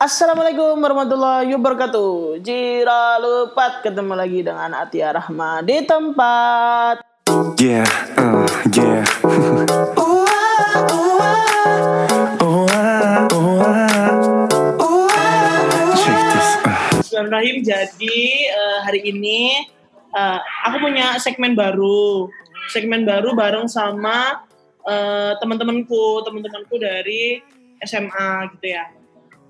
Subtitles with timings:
[0.00, 2.40] Assalamualaikum warahmatullahi wabarakatuh.
[2.40, 7.04] Jira lepat ketemu lagi dengan Atia Rahma di tempat.
[7.60, 7.84] Yeah,
[8.16, 9.04] uh, yeah.
[10.00, 11.36] oh, ah, oh, ah.
[12.40, 13.28] Oh, ah.
[14.80, 15.12] Uh.
[16.96, 17.60] Bismillahirrahmanirrahim.
[17.60, 19.68] Jadi eh, hari ini
[20.16, 22.24] eh, aku punya segmen baru.
[22.72, 24.48] Segmen baru bareng sama
[24.80, 27.44] eh, teman-temanku, teman-temanku dari
[27.84, 28.96] SMA gitu ya.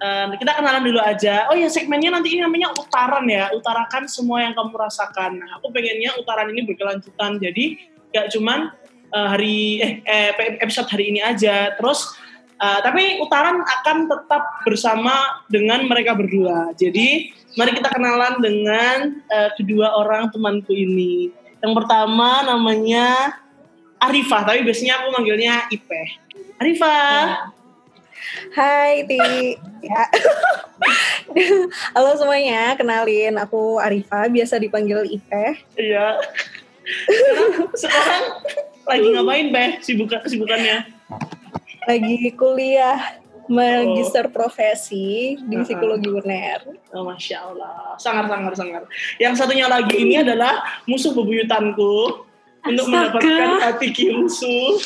[0.00, 1.44] Eh, kita kenalan dulu aja.
[1.52, 3.52] Oh ya segmennya nanti ini namanya utaran ya.
[3.52, 5.36] Utarakan semua yang kamu rasakan.
[5.36, 7.36] Nah, aku pengennya utaran ini berkelanjutan.
[7.36, 7.76] Jadi
[8.08, 8.72] gak cuman
[9.12, 11.76] eh, hari eh, eh, episode hari ini aja.
[11.76, 12.16] Terus
[12.56, 16.72] eh, tapi utaran akan tetap bersama dengan mereka berdua.
[16.80, 21.28] Jadi mari kita kenalan dengan eh, kedua orang temanku ini.
[21.60, 23.36] Yang pertama namanya
[24.00, 26.08] Arifah, tapi biasanya aku manggilnya Ipeh.
[26.56, 27.52] Arifah.
[28.52, 29.56] Hai Ti.
[29.84, 30.04] Ya.
[31.96, 35.56] Halo semuanya, kenalin aku Arifa, biasa dipanggil Ipeh.
[35.78, 36.20] Iya.
[37.06, 38.24] Sekarang, sekarang
[38.88, 39.70] lagi ngapain, Beh?
[39.80, 40.90] Sibuk kesibukannya?
[41.86, 45.66] Lagi kuliah magister profesi di Uh-uh.
[45.66, 46.70] psikologi UNER.
[46.94, 47.98] Oh, Masya Allah.
[47.98, 48.82] Sangar, sangar, sangar.
[49.18, 51.94] Yang satunya lagi ini adalah musuh bebuyutanku
[52.62, 54.78] untuk mendapatkan hati Kyungsu.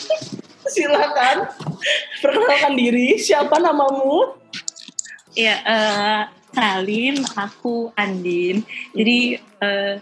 [0.69, 1.48] Silakan
[2.23, 3.17] perkenalkan diri.
[3.20, 4.37] Siapa namamu?
[5.34, 6.20] Ya, eh,
[6.55, 8.62] kenalin aku Andin.
[8.95, 9.95] Jadi eh,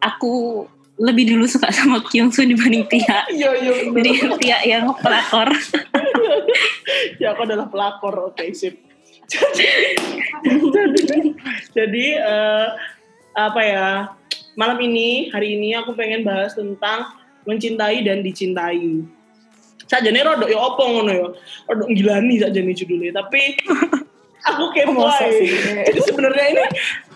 [0.00, 0.64] aku
[0.98, 3.28] lebih dulu suka sama Kyungsu dibanding Tia.
[3.30, 3.72] Iya, iya.
[3.94, 4.02] bener.
[4.02, 5.50] Jadi Tia yang pelakor.
[7.22, 8.80] ya aku adalah pelakor oke sip
[9.28, 9.92] jadi
[10.72, 11.30] jadi,
[11.76, 12.68] jadi, eh,
[13.36, 13.88] apa ya
[14.56, 17.12] malam ini hari ini aku pengen bahas tentang
[17.44, 19.04] mencintai dan dicintai
[19.88, 21.28] saja nih rodok ya opo ngono ya
[21.66, 23.56] rodok gilani saja nih judulnya tapi
[24.52, 25.48] aku kepo ae.
[25.88, 26.64] jadi sebenarnya ini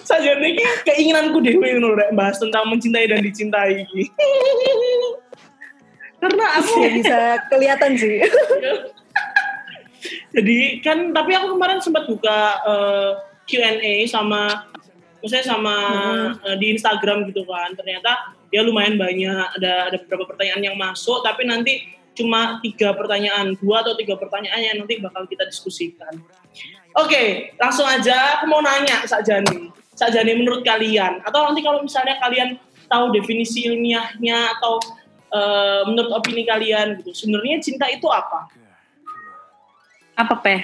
[0.02, 4.10] saja nih keinginanku dewe ngono rek bahas tentang mencintai dan dicintai iki.
[6.22, 7.18] karena aku Ya bisa
[7.50, 8.22] kelihatan sih.
[10.30, 13.10] Jadi kan tapi aku kemarin sempat buka eh,
[13.50, 14.70] Q&A sama
[15.18, 15.76] maksudnya sama
[16.46, 17.74] eh, di Instagram gitu kan.
[17.74, 23.56] Ternyata ya lumayan banyak ada ada beberapa pertanyaan yang masuk tapi nanti cuma tiga pertanyaan,
[23.58, 26.20] dua atau tiga pertanyaan yang nanti bakal kita diskusikan.
[26.92, 29.72] Oke, langsung aja aku mau nanya Sakjani.
[29.96, 34.76] Sakjani menurut kalian atau nanti kalau misalnya kalian tahu definisi ilmiahnya atau
[35.32, 37.16] eh, menurut opini kalian gitu.
[37.16, 38.52] Sebenarnya cinta itu apa?
[40.12, 40.60] Apa Peh?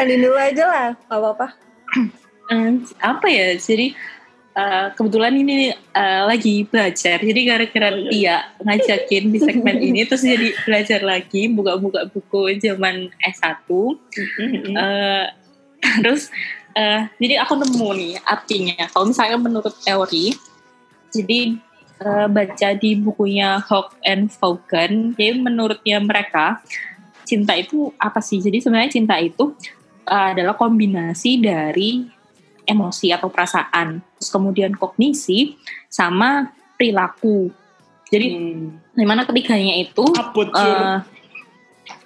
[0.00, 1.46] Dulu aja lah, gak apa-apa.
[2.50, 3.54] Eh, apa ya?
[3.54, 3.94] Jadi
[4.60, 7.16] eh, kebetulan ini eh, lagi belajar.
[7.16, 13.64] Jadi gara-gara Tia ngajakin di segmen ini, terus jadi belajar lagi, buka-buka buku zaman S1.
[14.76, 15.26] Eh,
[16.04, 16.28] terus
[16.76, 20.36] eh, jadi aku nemu nih artinya kalau misalnya menurut teori
[21.10, 21.56] jadi
[22.00, 26.62] eh, baca di bukunya Hawk and Vaughan jadi menurutnya mereka
[27.24, 29.54] cinta itu apa sih jadi sebenarnya cinta itu
[30.06, 32.19] eh, adalah kombinasi dari
[32.66, 35.56] emosi atau perasaan terus kemudian kognisi
[35.88, 37.52] sama perilaku
[38.10, 38.82] jadi Hmm.
[38.96, 40.98] di mana ketiganya itu eh,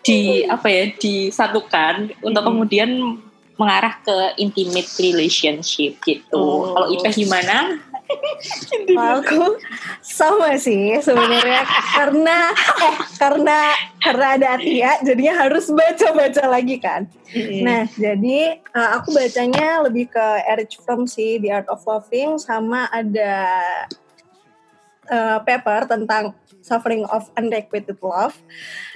[0.04, 2.48] di apa ya disatukan untuk Hmm.
[2.52, 2.90] kemudian
[3.54, 6.34] mengarah ke intimate relationship gitu.
[6.36, 6.74] Oh.
[6.74, 7.78] Kalau Ipeh gimana?
[8.94, 9.58] Aku
[10.04, 11.62] sama sih sebenarnya
[11.96, 12.52] karena
[12.82, 13.58] eh karena
[14.02, 17.08] karena ada Atia jadinya harus baca-baca lagi kan.
[17.34, 17.66] Mm-mm.
[17.66, 22.86] Nah, jadi uh, aku bacanya lebih ke Erich Fromm sih, The Art of Loving, sama
[22.94, 23.34] ada
[25.10, 28.38] uh, paper tentang Suffering of Unrequited Love.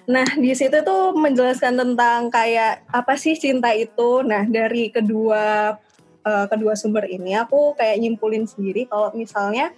[0.08, 4.24] Nah, di situ tuh menjelaskan tentang kayak apa sih cinta itu.
[4.24, 5.76] Nah, dari kedua
[6.28, 9.72] uh, kedua sumber ini aku kayak nyimpulin sendiri kalau misalnya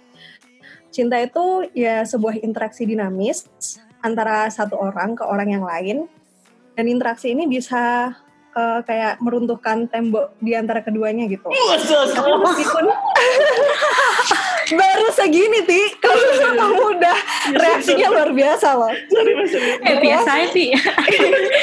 [0.91, 3.47] cinta itu ya sebuah interaksi dinamis
[4.03, 6.11] antara satu orang ke orang yang lain
[6.75, 8.11] dan interaksi ini bisa
[8.55, 11.47] uh, kayak meruntuhkan tembok di antara keduanya gitu.
[11.51, 11.95] Sih?
[12.11, 12.85] Tapi meskipun
[14.71, 17.17] baru segini ti, kalau kamu udah
[17.55, 18.93] reaksinya luar biasa loh.
[19.11, 19.31] Sorry.
[19.83, 20.69] Eh biasa sih.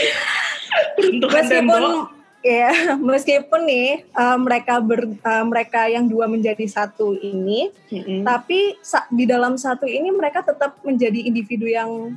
[0.97, 2.18] Peruntukan Meskipun tembok.
[2.41, 2.71] Ya
[3.11, 8.23] meskipun nih uh, mereka ber, uh, mereka yang dua menjadi satu ini, Mm-mm.
[8.23, 12.15] tapi sa- di dalam satu ini mereka tetap menjadi individu yang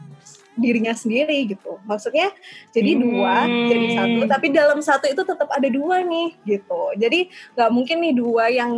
[0.51, 1.79] dirinya sendiri gitu.
[1.87, 2.27] Maksudnya
[2.75, 3.71] jadi dua Hmm.
[3.71, 6.91] jadi satu, tapi dalam satu itu tetap ada dua nih gitu.
[6.99, 8.73] Jadi nggak mungkin nih dua yang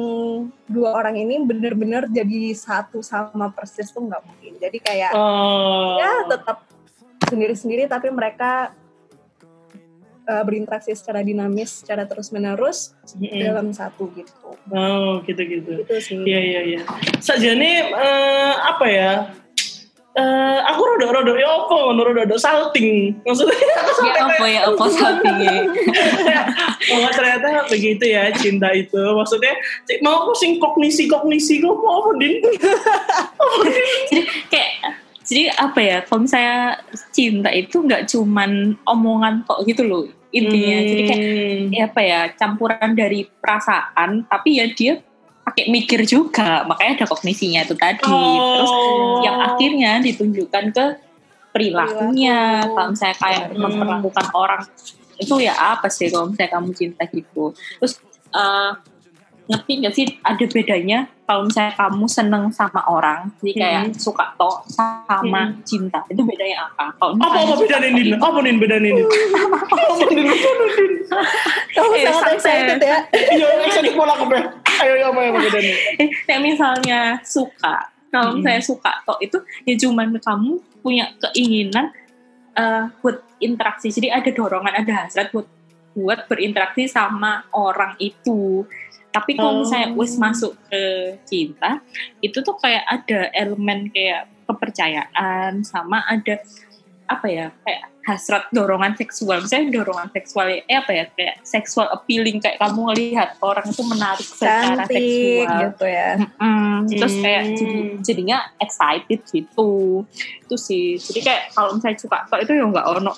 [0.70, 4.54] dua orang ini bener-bener jadi satu sama persis tuh nggak mungkin.
[4.62, 5.98] Jadi kayak Oh.
[5.98, 6.62] ya tetap
[7.26, 8.70] sendiri-sendiri tapi mereka
[10.28, 13.40] uh, berinteraksi secara dinamis, secara terus menerus Mm-mm.
[13.40, 14.32] dalam satu gitu.
[14.72, 15.84] Oh, gitu-gitu.
[15.84, 16.18] Gitu sih.
[16.24, 16.82] Iya, iya, iya.
[17.20, 19.12] Sajane eh, apa ya?
[20.14, 23.18] Eh, aku rodok-rodok ya apa ngono rodok salting.
[23.26, 23.58] Maksudnya
[24.06, 25.58] Ya apa ya apa sampingnya.
[26.94, 28.94] Oh ternyata begitu ya cinta itu.
[28.94, 29.58] Maksudnya
[29.90, 32.46] cik, mau aku sing kognisi kognisi kok mau apa din?
[34.14, 34.22] jadi
[34.54, 36.78] kayak jadi apa ya kalau misalnya
[37.10, 41.64] cinta itu nggak cuman omongan kok gitu loh intinya jadi kayak Hmm.
[41.70, 44.94] ya apa ya campuran dari perasaan tapi ya dia
[45.44, 49.22] pakai mikir juga makanya ada kognisinya itu tadi terus Oh.
[49.22, 50.86] yang akhirnya ditunjukkan ke
[51.54, 52.74] perilakunya Perilaku.
[52.76, 53.60] kalau misalnya kayak Hmm.
[53.62, 54.62] memperlakukan orang
[55.14, 58.02] itu ya apa sih kalau misalnya kamu cinta gitu terus
[58.34, 58.72] eh,
[59.44, 63.96] ngerti gak sih ada bedanya kalau misalnya kamu seneng sama orang jadi kayak Hmm.
[63.98, 65.60] suka tok sama Hmm.
[65.62, 68.08] cinta itu bedanya apa kalau apa apa misalnya beda suka nih din?
[68.10, 68.92] tok Apa nih beda nih?
[68.94, 69.06] Din?
[69.68, 70.28] Apa nih?
[71.74, 72.98] Kamu Eh, sangat excited ya.
[73.14, 74.44] Iya, excited pola aku Beh.
[74.76, 75.76] Ayo, ayo, apa yang beda nih?
[75.98, 77.76] Eh, kayak misalnya suka
[78.10, 78.38] kalau Hmm.
[78.40, 81.92] misalnya suka tok itu ya cuman kamu punya keinginan
[82.54, 85.50] eh, buat interaksi jadi ada dorongan ada hasrat buat
[85.94, 88.62] buat berinteraksi sama orang itu
[89.14, 89.60] tapi kalau Oh.
[89.62, 90.82] misalnya wis masuk ke
[91.24, 91.80] cinta
[92.20, 96.42] itu tuh kayak ada elemen kayak kepercayaan sama ada
[97.06, 102.44] apa ya kayak hasrat dorongan seksual misalnya dorongan seksual eh apa ya kayak seksual appealing
[102.44, 106.10] kayak kamu ngelihat orang itu menarik secara Cantik seksual gitu ya.
[106.36, 107.56] Mm, terus kayak Hmm.
[107.56, 109.72] jadi jadinya excited gitu
[110.44, 113.14] itu sih jadi kayak kalau misalnya suka tok itu ya nggak ono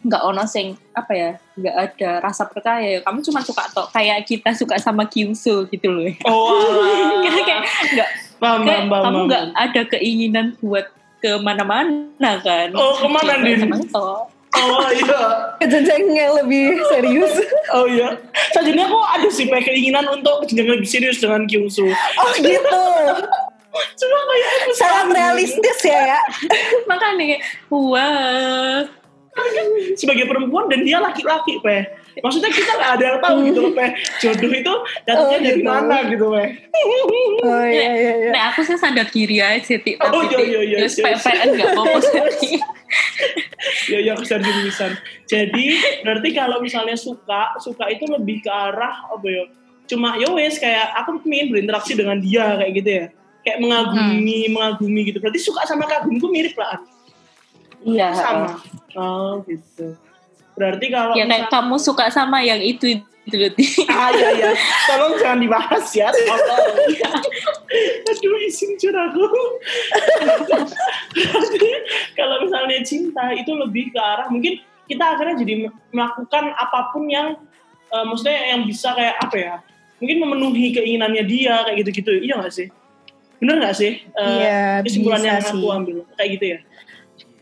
[0.00, 4.24] nggak ono sing apa ya nggak ada rasa percaya ya kamu cuma suka tok kayak
[4.24, 6.56] kita suka sama Kyusu gitu loh Oh,
[7.24, 7.62] kayak kayak
[7.92, 8.08] nggak
[8.40, 10.88] kayak paham, kamu nggak ada keinginan buat
[11.20, 13.68] ke mana-mana kan Oh, ke mana, Ya, Din?
[13.68, 14.20] sama tok.
[14.50, 15.20] Oh iya,
[15.56, 17.38] Ke jenjang yang lebih serius.
[17.70, 18.18] oh iya.
[18.50, 21.86] Sajane aku ada sih Pe, keinginan untuk jenjang lebih serius dengan Kyungsu.
[21.86, 22.82] Oh gitu.
[23.70, 26.20] Cuma kayak Sangat realistis ya ya.
[26.82, 28.82] makanya kayak wah
[29.94, 31.86] sebagai perempuan dan dia laki-laki Pe.
[32.18, 33.86] Maksudnya kita nggak ada yang tahu gitu loh Pe.
[34.18, 34.74] Jodoh itu
[35.06, 35.70] datangnya Oh, dari gitu.
[35.70, 36.44] mana gitu Pe.
[37.46, 38.30] Oh iya iya iya.
[38.34, 41.04] Nah aku sih sadar diri aja Oh, tapi iya, iya, iya, Terus iya.
[41.14, 41.98] PPN gak apa-apa
[42.42, 42.56] sih
[43.86, 44.92] ya ya kesan jurusan.
[45.30, 45.66] Jadi
[46.02, 49.44] berarti kalau misalnya suka, suka itu lebih ke arah apa ya?
[49.86, 53.06] Cuma ya wes kayak aku ingin berinteraksi dengan dia kayak gitu ya.
[53.46, 55.22] Kayak mengagumi, mengagumi gitu.
[55.22, 56.82] Berarti suka sama kagum itu mirip lah.
[57.80, 58.60] Iya Sama.
[58.96, 59.94] Oh gitu.
[60.54, 63.36] Berarti kalau Ya kayak misal- kamu suka sama yang itu itu.
[63.86, 64.50] Ah iya iya.
[64.90, 66.10] Tolong jangan dibahas ya.
[66.10, 66.66] Tolong.
[68.10, 69.24] Aduh isin aku.
[71.14, 71.70] Berarti
[72.18, 74.58] kalau misalnya cinta itu lebih ke arah mungkin
[74.90, 75.54] kita akhirnya jadi
[75.94, 77.38] melakukan apa pun yang
[77.90, 79.54] eh, maksudnya yang bisa kayak apa ya?
[80.00, 82.24] Mungkin memenuhi keinginannya dia kayak gitu-gitu.
[82.24, 82.66] Iya gak sih?
[83.38, 84.00] Bener gak sih?
[84.00, 85.76] Eh, Iya, kesimpulan yang aku sih.
[85.76, 86.58] ambil kayak gitu ya.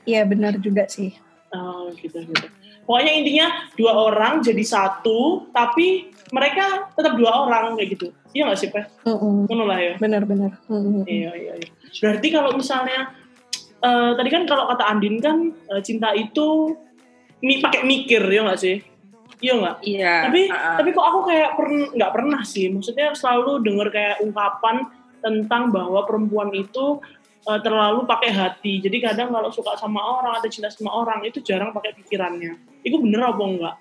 [0.05, 1.15] Iya benar juga sih.
[1.55, 2.47] Oh gitu gitu.
[2.85, 3.47] Pokoknya intinya
[3.77, 8.13] dua orang jadi satu, tapi mereka tetap dua orang kayak gitu.
[8.33, 8.69] Iya gak sih.
[9.05, 9.95] Ngono lah ya.
[10.01, 10.57] Benar-benar.
[10.69, 11.05] Mm-mm.
[11.05, 11.69] Iya, iya, iya.
[12.01, 13.13] Berarti kalau misalnya
[13.81, 16.77] eh, tadi kan kalau kata Andin kan eh, cinta itu
[17.45, 18.77] mi pakai mikir ya nggak sih?
[19.39, 19.77] Iya nggak?
[19.87, 20.77] Iya Tapi uh-uh.
[20.83, 22.67] tapi kok aku kayak pern- nggak pernah sih.
[22.73, 24.89] Maksudnya selalu dengar kayak ungkapan
[25.23, 26.99] tentang bahwa perempuan itu
[27.49, 28.85] eh, terlalu pakai hati.
[28.85, 32.85] Jadi kadang kalau suka sama orang atau cinta sama orang itu jarang pakai pikirannya.
[32.85, 33.77] Itu bener apa enggak?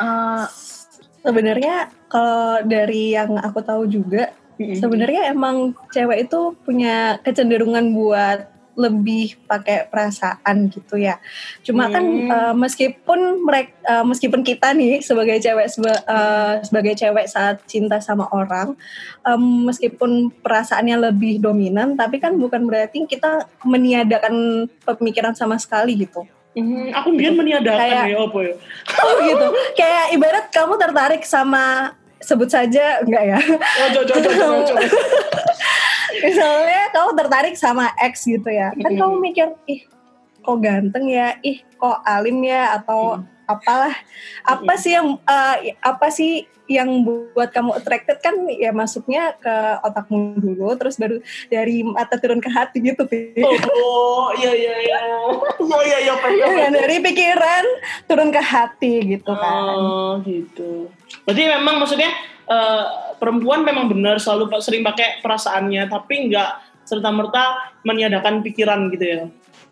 [0.00, 0.44] Eh,
[1.20, 8.48] Sebenarnya kalau dari yang aku tahu juga, sebenarnya emang cewek itu punya kecenderungan buat
[8.80, 11.20] lebih pakai perasaan gitu ya.
[11.60, 12.26] Cuma kan Hmm.
[12.26, 18.24] eh, meskipun mereka meskipun kita nih sebagai cewek seba- eh, sebagai cewek saat cinta sama
[18.30, 18.72] orang,
[19.22, 26.24] em, meskipun perasaannya lebih dominan, tapi kan bukan berarti kita meniadakan pemikiran sama sekali gitu.
[26.50, 28.54] Hmm, aku biar meniadakan Kayak- ya apa ya?
[29.04, 29.46] Oh gitu.
[29.74, 33.38] Kayak ibarat kamu tertarik sama sebut saja enggak ya?
[33.38, 34.80] Oh, coba, coba, coba, coba.
[36.20, 38.72] Misalnya kamu tertarik sama X gitu ya.
[38.76, 39.84] Kan kamu mikir, ih
[40.40, 43.94] kok ganteng ya, ih kok alim ya atau apalah.
[44.46, 50.38] Apa sih yang eh, apa sih yang buat kamu attracted kan ya masuknya ke otakmu
[50.38, 51.18] dulu terus baru
[51.50, 53.02] dari mata turun ke hati gitu.
[53.42, 54.98] Oh, oh, iya iya iya.
[55.60, 56.30] Oh iya iya Pak.
[56.30, 57.64] Ya dari pikiran
[58.06, 59.62] turun ke hati gitu kan.
[59.66, 60.86] Oh gitu.
[61.26, 62.14] Berarti memang maksudnya
[62.50, 62.84] eh,
[63.16, 66.50] perempuan memang benar selalu sering pakai perasaannya, tapi nggak
[66.82, 69.22] serta merta meniadakan pikiran gitu ya.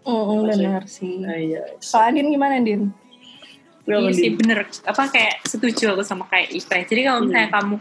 [0.07, 1.19] Mm, benar sih.
[1.21, 1.77] Nah, iya.
[1.83, 2.95] Kalau Andin gimana Din?
[3.85, 6.85] Berapa, Iya sih bener apa kayak setuju aku sama kayak Ipe.
[6.85, 7.77] Jadi kalau misalnya kamu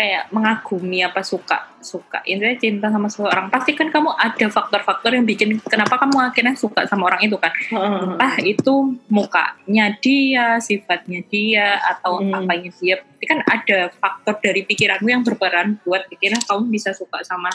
[0.00, 5.28] kayak mengagumi apa suka suka intinya cinta sama seseorang pasti kan kamu ada faktor-faktor yang
[5.28, 8.16] bikin kenapa kamu akhirnya suka sama orang itu kan Heeh.
[8.16, 8.74] entah itu
[9.12, 12.32] mukanya dia sifatnya dia atau Hmm.
[12.32, 17.20] apanya dia Tapi kan ada faktor dari pikiranmu yang berperan buat akhirnya kamu bisa suka
[17.20, 17.52] sama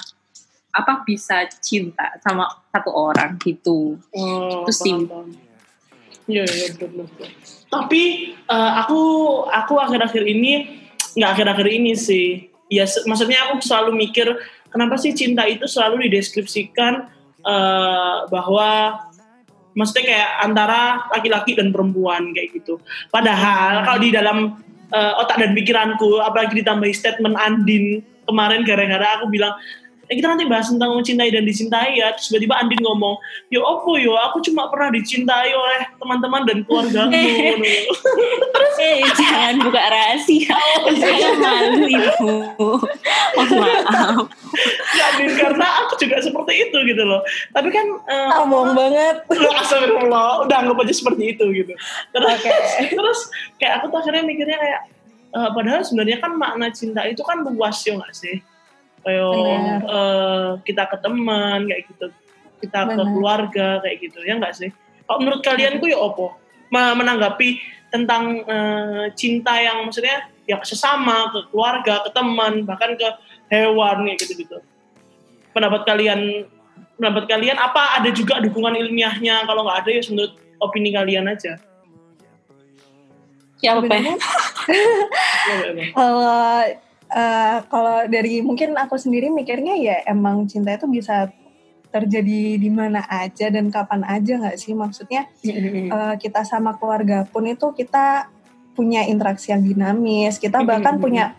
[0.70, 4.94] apa bisa cinta sama satu orang gitu Oh, Itu sih.
[6.26, 7.30] Iya, iya, betul, betul.
[7.70, 8.04] Tapi
[8.38, 9.00] eh, aku
[9.46, 10.85] aku akhir-akhir ini
[11.16, 12.52] nggak akhir-akhir ini sih.
[12.68, 14.26] Ya, maksudnya aku selalu mikir
[14.74, 17.08] kenapa sih cinta itu selalu dideskripsikan
[17.46, 19.00] eh, bahwa
[19.76, 20.82] maksudnya kayak antara
[21.12, 22.80] laki-laki dan perempuan kayak gitu.
[23.12, 24.60] Padahal kalau di dalam
[24.92, 29.54] eh, otak dan pikiranku, apalagi ditambahi statement Andin kemarin gara-gara aku bilang
[30.10, 32.14] eh, kita nanti bahas tentang mencintai dan dicintai ya.
[32.18, 33.18] Terus tiba-tiba Andin ngomong,
[33.50, 37.14] yo opo yo, aku cuma pernah dicintai oleh teman-teman dan keluargamu.
[38.76, 40.52] eh jangan buka rahasia
[41.02, 42.32] saya malu ibu
[43.40, 44.28] mohon maaf
[44.96, 47.20] Ya, Andin, karena aku juga seperti itu gitu loh.
[47.52, 49.28] Tapi kan eh, Ngomong banget.
[49.36, 51.76] Loh, astagfirullah, udah anggap aja seperti itu gitu.
[52.16, 52.40] Terus,
[52.88, 53.20] terus
[53.60, 54.82] kayak aku tuh akhirnya mikirnya kayak,
[55.36, 58.40] eh, padahal sebenarnya kan makna cinta itu kan luas ya nggak sih?
[59.06, 59.80] Kayak Benar.
[59.86, 62.08] eh, kita ke teman kayak gitu,
[62.66, 63.08] kita ke Benar.
[63.14, 64.70] keluarga kayak gitu ya nggak sih?
[65.06, 66.34] Kalau menurut kalian tuh ya opo?
[66.74, 67.62] Menanggapi
[67.94, 73.08] tentang eh, cinta yang maksudnya ya ke sesama, ke keluarga, ke teman, bahkan ke
[73.54, 74.58] hewan kayak gitu-gitu.
[75.54, 76.50] Pendapat kalian
[76.98, 80.34] pendapat kalian apa ada juga dukungan ilmiahnya kalau nggak ada ya menurut
[80.64, 81.60] opini kalian aja
[83.60, 84.00] siapa Ya,
[85.62, 85.86] ya, ya.
[85.94, 86.24] Kalau
[87.12, 91.30] eh, kalau dari mungkin aku sendiri mikirnya ya emang cinta itu bisa
[91.94, 94.76] terjadi di mana aja dan kapan aja nggak sih?
[94.76, 98.30] Maksudnya eh, kita sama keluarga pun itu kita
[98.76, 101.32] punya interaksi yang dinamis kita bahkan punya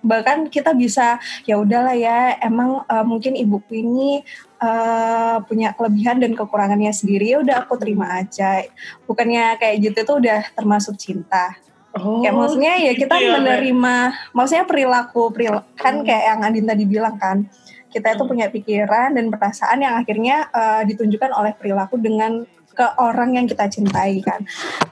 [0.00, 4.24] bahkan kita bisa ya udahlah ya emang eh, mungkin ibuku ini
[4.62, 8.64] eh, punya kelebihan dan kekurangannya sendiri ya udah aku terima aja.
[9.04, 11.58] Bukannya kayak gitu tuh udah termasuk cinta
[11.98, 13.34] Oh, kayak maksudnya ya gitu kita ya, Mbak.
[13.42, 13.96] menerima
[14.32, 17.44] maksudnya perilaku perilaku kan kayak yang Andin tadi bilang kan
[17.88, 18.30] kita itu Hmm.
[18.30, 23.66] punya pikiran dan perasaan yang akhirnya eh, ditunjukkan oleh perilaku dengan ke orang yang kita
[23.66, 24.40] cintai kan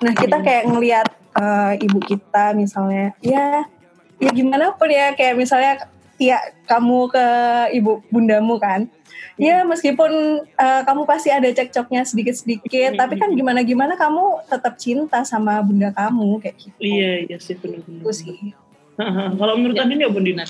[0.02, 0.44] nah kita Hmm.
[0.44, 3.62] kayak ngelihat eh, ibu kita misalnya ya
[4.16, 5.76] ya gimana pun ya kayak misalnya
[6.18, 7.26] ya kamu ke
[7.74, 8.88] ibu bundamu kan?
[9.36, 10.10] Ya meskipun
[10.48, 13.00] eh, kamu pasti ada cekcoknya sedikit-sedikit Hmm.
[13.00, 16.76] tapi kan gimana-gimana kamu tetap cinta sama bunda kamu kayak gitu.
[16.80, 18.00] Iya iya sih benar-benar.
[18.00, 18.56] Itu sih.
[19.36, 19.84] Kalau menurut Ya.
[19.84, 20.40] Andin ya Bundin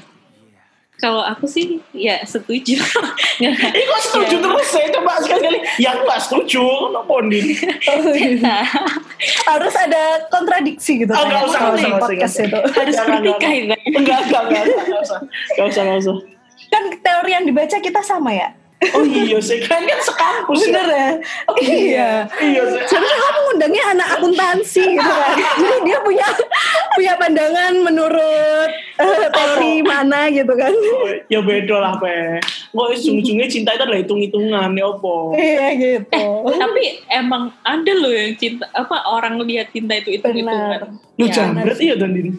[0.97, 2.81] kalau aku sih ya setuju.
[3.43, 4.45] Ini kok setuju Ya.
[4.49, 5.59] terus saya coba sekali-kali.
[5.77, 6.65] Ya aku nggak setuju.
[6.65, 7.47] Kalau Bundin
[9.47, 12.59] harus ada kontradiksi gitu Oh, kayak nggak usah, nggak usah, podcast itu.
[12.73, 15.19] Harus bertikai kan enggak enggak enggak enggak usah.
[15.53, 16.17] Enggak usah enggak usah.
[16.67, 18.49] Kan teori yang dibaca kita sama ya
[18.95, 21.11] oh iya sih kan kan sekampus bener ya?
[21.51, 22.11] Oh, iya.
[22.39, 22.81] Iya sih.
[22.87, 25.35] Sebenarnya kamu ngundangnya anak akuntansi gitu kan?
[25.63, 26.27] Jadi dia punya
[26.95, 30.73] punya pandangan menurut eh, teori mana gitu kan?
[31.33, 32.39] Ya beda lah pe.
[32.77, 36.27] Kok ujung-ujungnya cinta itu adalah hitung-hitungan ya opo iya gitu.
[36.47, 40.85] Tapi emang ada loh yang cinta apa orang lihat cinta itu itu itu benar.
[40.85, 42.37] Kan lu Ya, jambret iya Dandin?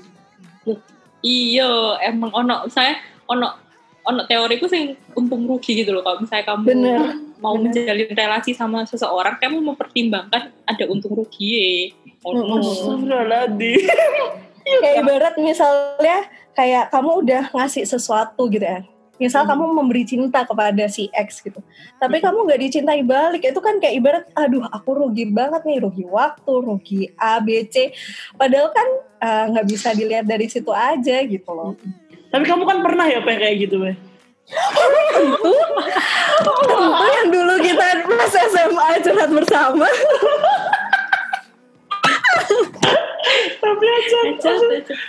[1.25, 2.93] Iya emang ono saya
[3.25, 3.66] ono
[4.07, 7.01] ono teoriku sih untung rugi gitu loh kalau misalnya kamu Bener,
[7.43, 7.75] mau bener.
[7.75, 11.91] menjalin relasi sama seseorang kamu mempertimbangkan ada untung rugi
[12.23, 12.63] oh, Mm-mm.
[12.63, 13.83] Astagfirullahaladzim.
[14.83, 18.83] Kayak ibarat misalnya kayak kamu udah ngasih sesuatu gitu ya.
[19.15, 21.63] Misal kamu memberi cinta kepada si X gitu.
[21.95, 23.47] Tapi kamu nggak dicintai balik.
[23.47, 27.95] Itu kan kayak ibarat aduh aku rugi banget nih rugi waktu rugi A B C.
[28.35, 28.87] Padahal kan
[29.23, 31.79] eh, nggak bisa dilihat dari situ aja gitu loh
[32.37, 33.97] tapi kamu kan pernah ya pe kayak gitu pe?
[36.45, 36.77] Tentu
[37.17, 39.89] yang dulu kita pas SMA curhat bersama?
[43.57, 44.19] Tapi aja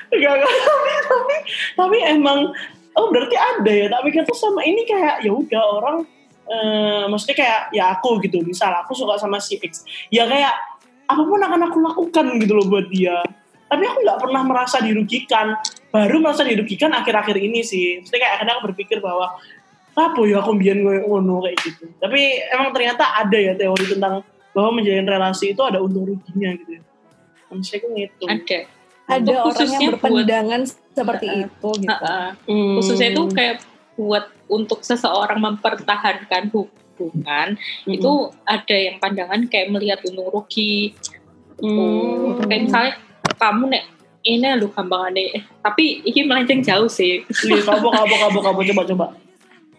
[0.08, 0.52] enggak enggak.
[0.56, 1.36] Tapi, tapi
[1.76, 2.48] tapi emang
[2.96, 3.92] oh berarti ada ya.
[3.92, 6.08] Tapi kan tuh sama ini kayak ya udah orang
[6.48, 8.40] eh, maksudnya kayak ya aku gitu.
[8.40, 12.72] Misal aku suka sama si X ya kayak apa pun akan aku lakukan gitu loh
[12.72, 13.20] buat dia.
[13.68, 15.52] Tapi aku nggak pernah merasa dirugikan
[15.88, 19.40] baru merasa dirugikan akhir-akhir ini sih maksudnya kayak aku berpikir bahwa
[19.92, 24.20] apa ya aku biar ngono kayak gitu tapi emang ternyata ada ya teori tentang
[24.52, 26.82] bahwa menjalin relasi itu ada untung ruginya gitu ya
[27.48, 28.58] manusia itu ngitung ada
[29.08, 31.44] ada orang yang khususnya buat- seperti Heeh.
[31.46, 32.20] itu gitu Ha-ha.
[32.44, 32.74] Hmm.
[32.76, 33.56] khususnya itu kayak
[33.94, 37.88] buat untuk seseorang mempertahankan hubungan Hmm.
[37.88, 38.10] itu
[38.44, 40.92] ada yang pandangan kayak melihat untung rugi
[41.56, 42.38] Hmm.
[42.44, 42.92] kayak misalnya
[43.34, 43.84] kamu nek
[44.22, 48.82] ini lu gampang eh tapi ini melenceng jauh sih Iya, kabok kabok kabok kabok coba
[48.88, 49.06] coba.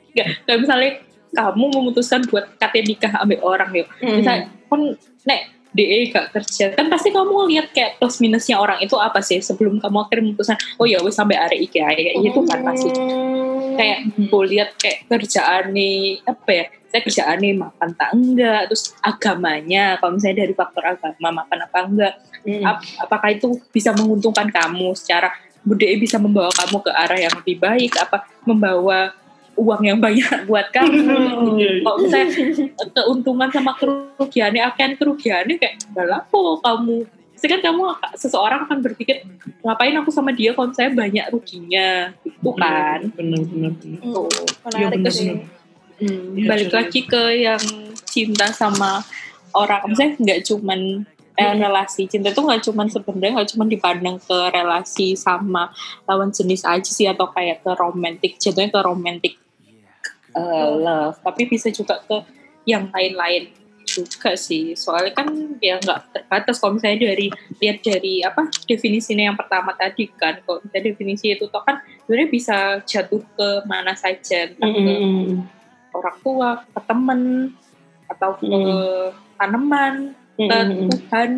[0.10, 0.90] Nggak, kayak misalnya
[1.30, 4.18] kamu memutuskan buat kate nikah ambil orang yuk Hmm.
[4.18, 4.82] misalnya kan
[5.30, 6.74] nek DE gak kerja.
[6.74, 10.58] Kan pasti kamu lihat kayak plus minusnya orang itu apa sih sebelum kamu akhirnya memutuskan
[10.82, 12.90] oh ya wes sampai hari iki kayak gitu kan pasti.
[13.78, 18.98] Kayak gue lihat kayak kerjaan nih apa ya saya kerjaan nih makan tak enggak terus
[19.00, 22.64] agamanya kalau misalnya dari faktor agama makan apa enggak Hmm.
[22.64, 25.28] ap- apakah itu bisa menguntungkan kamu secara
[25.60, 29.12] budaya bisa membawa kamu ke arah yang lebih baik apa membawa
[29.60, 30.96] uang yang banyak buat kamu.
[30.96, 31.20] Iya,
[31.60, 31.72] iya.
[31.84, 32.28] kalau misalnya
[32.96, 37.04] keuntungan sama kerugiannya akan kerugiannya kayak gak lapo kamu.
[37.40, 37.82] Kan kamu
[38.20, 39.24] seseorang akan berpikir
[39.64, 42.12] ngapain aku sama dia kalau saya banyak ruginya?
[42.20, 43.08] Itu kan.
[43.16, 44.00] Bener bener bener.
[44.04, 44.28] Tuh.
[44.76, 45.28] Iya, Menarik sih.
[45.32, 45.48] bener.
[46.00, 47.64] Hmm, Iya, balik lagi ke yang
[48.08, 49.04] cinta sama
[49.56, 49.88] orang.
[49.88, 50.80] Misalnya nggak cuman
[51.40, 52.12] eh, relasi.
[52.12, 55.72] Cinta itu nggak cuman sebenarnya nggak cuman dipandang ke relasi sama
[56.04, 59.34] lawan jenis aja sih atau kayak ke romantic jatuhnya ke romantic
[60.36, 62.18] eh, love tapi bisa juga ke
[62.68, 63.50] yang lain-lain
[63.90, 69.38] juga sih soalnya kan ya nggak terbatas kalau misalnya dari lihat dari apa definisinya yang
[69.40, 74.50] pertama tadi kan kalau misalnya definisi itu toh kan sebenarnya bisa jatuh ke mana saja
[74.54, 75.46] entah ke Hmm.
[75.90, 77.22] orang tua, ke temen,
[78.06, 78.54] atau ke
[79.42, 80.86] tanaman, ke Hmm.
[80.86, 81.30] Tuhan,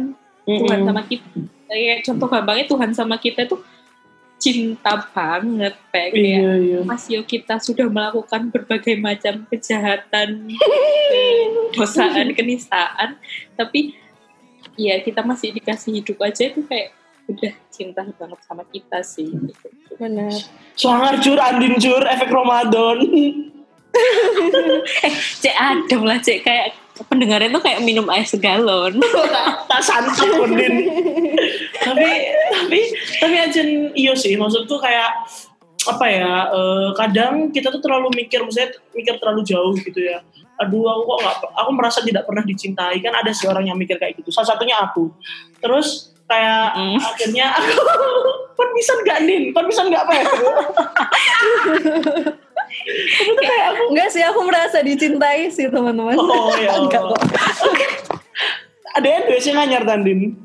[0.44, 1.28] Tuhan sama kita.
[1.72, 3.56] Kayak contoh gampangnya Tuhan sama kita itu
[4.42, 6.80] cinta banget, kayak kayak Iya iya.
[6.82, 10.50] Mas Yo kita sudah melakukan berbagai macam kejahatan,
[11.78, 13.22] dosaan, kenistaan,
[13.54, 13.94] tapi
[14.74, 16.98] ya kita masih dikasih hidup aja itu kayak
[17.30, 19.30] udah cinta banget sama kita sih.
[19.30, 19.70] gitu.
[20.02, 20.34] Benar.
[20.74, 22.98] Swanger cur, Andin cur, efek Ramadan.
[25.44, 26.72] Cek adem lah, cek kayak
[27.12, 28.96] pendengarnya tuh kayak minum air segalon.
[29.68, 30.88] tak santap Andin.
[31.86, 32.10] tapi
[32.52, 32.80] tapi
[33.22, 33.62] tapi aja
[33.94, 34.34] iya sih.
[34.34, 35.30] Maksudku kayak
[35.82, 40.26] apa ya eh, kadang kita tuh terlalu mikir maksudnya mikir terlalu jauh gitu ya.
[40.58, 42.98] Aduh aku kok nggak aku merasa tidak pernah dicintai.
[43.00, 44.34] Kan ada sih orang yang mikir kayak gitu.
[44.34, 45.14] Salah satunya aku.
[45.62, 46.96] Terus kayak Mm.
[46.96, 47.76] akhirnya aku
[48.56, 50.24] kon bisa nggak nin kon bisa nggak apa ya
[53.12, 56.16] Tapi tuh kayak aku Enggak sih, aku merasa dicintai sih teman-teman.
[56.16, 56.72] oh ya
[58.96, 60.40] ada yang sih nganyar tandin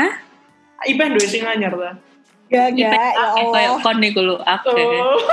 [0.00, 0.25] Hah?
[0.84, 1.92] Ipen dua sih nganyar ta
[2.46, 3.82] Gak, Kita gak, ya akeh kayak Allah.
[3.82, 4.70] kon nih kulo akeh.
[4.70, 5.18] Oh.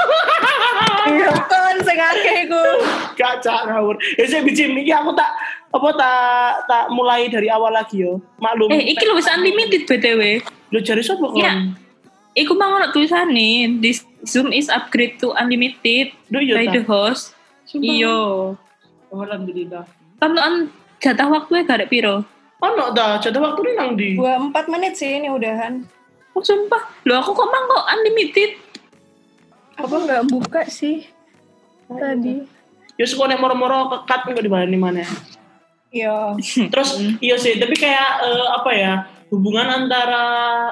[1.03, 2.63] Iya kan, sing akeh ku.
[3.13, 3.99] Kacak ngawur.
[4.15, 5.29] Ya saya biji ini aku tak
[5.69, 6.17] apa tak
[6.65, 8.17] tak mulai dari awal lagi yo.
[8.39, 8.71] Maklum.
[8.71, 10.41] Eh, iki lho wis unlimited BTW.
[10.71, 11.37] Lu cari siapa kon?
[11.37, 11.53] Iya.
[12.33, 16.73] Iku mau ono tulisannya, this Zoom is upgrade to unlimited Duh iya by ta.
[16.73, 17.35] the host.
[17.69, 18.09] Iya.
[18.09, 18.57] Oh,
[19.13, 19.85] Alhamdulillah.
[20.17, 22.25] Tentuan jatah waktu ya garek piro?
[22.63, 24.09] Ono ta, jatuh waktu ini nang di.
[24.15, 25.83] Dua empat menit sih ini udahan.
[26.31, 28.51] Oh sumpah, loh aku kok mang kok unlimited?
[29.83, 31.05] Aku nggak buka sih
[31.91, 32.47] tadi.
[32.95, 35.03] Ya suka nek moro-moro kekat enggak di mana mana.
[35.93, 36.39] Iya.
[36.73, 38.93] Terus iya sih, tapi kayak eh, apa ya?
[39.33, 40.25] Hubungan antara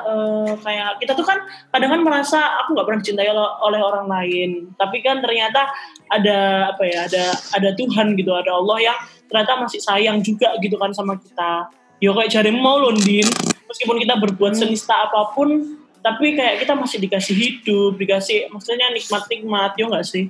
[0.06, 1.44] eh, kayak kita tuh kan
[1.76, 5.70] kadang kan merasa aku nggak pernah dicintai oleh orang lain, tapi kan ternyata
[6.08, 7.06] ada apa ya?
[7.10, 7.24] Ada
[7.58, 11.70] ada Tuhan gitu, ada Allah yang ternyata masih sayang juga gitu kan sama kita.
[12.02, 13.30] Yo kayak jari mau Londin,
[13.70, 19.78] meskipun kita berbuat senista apa pun, tapi kayak kita masih dikasih hidup, dikasih maksudnya nikmat-nikmat,
[19.78, 20.26] yo nggak sih?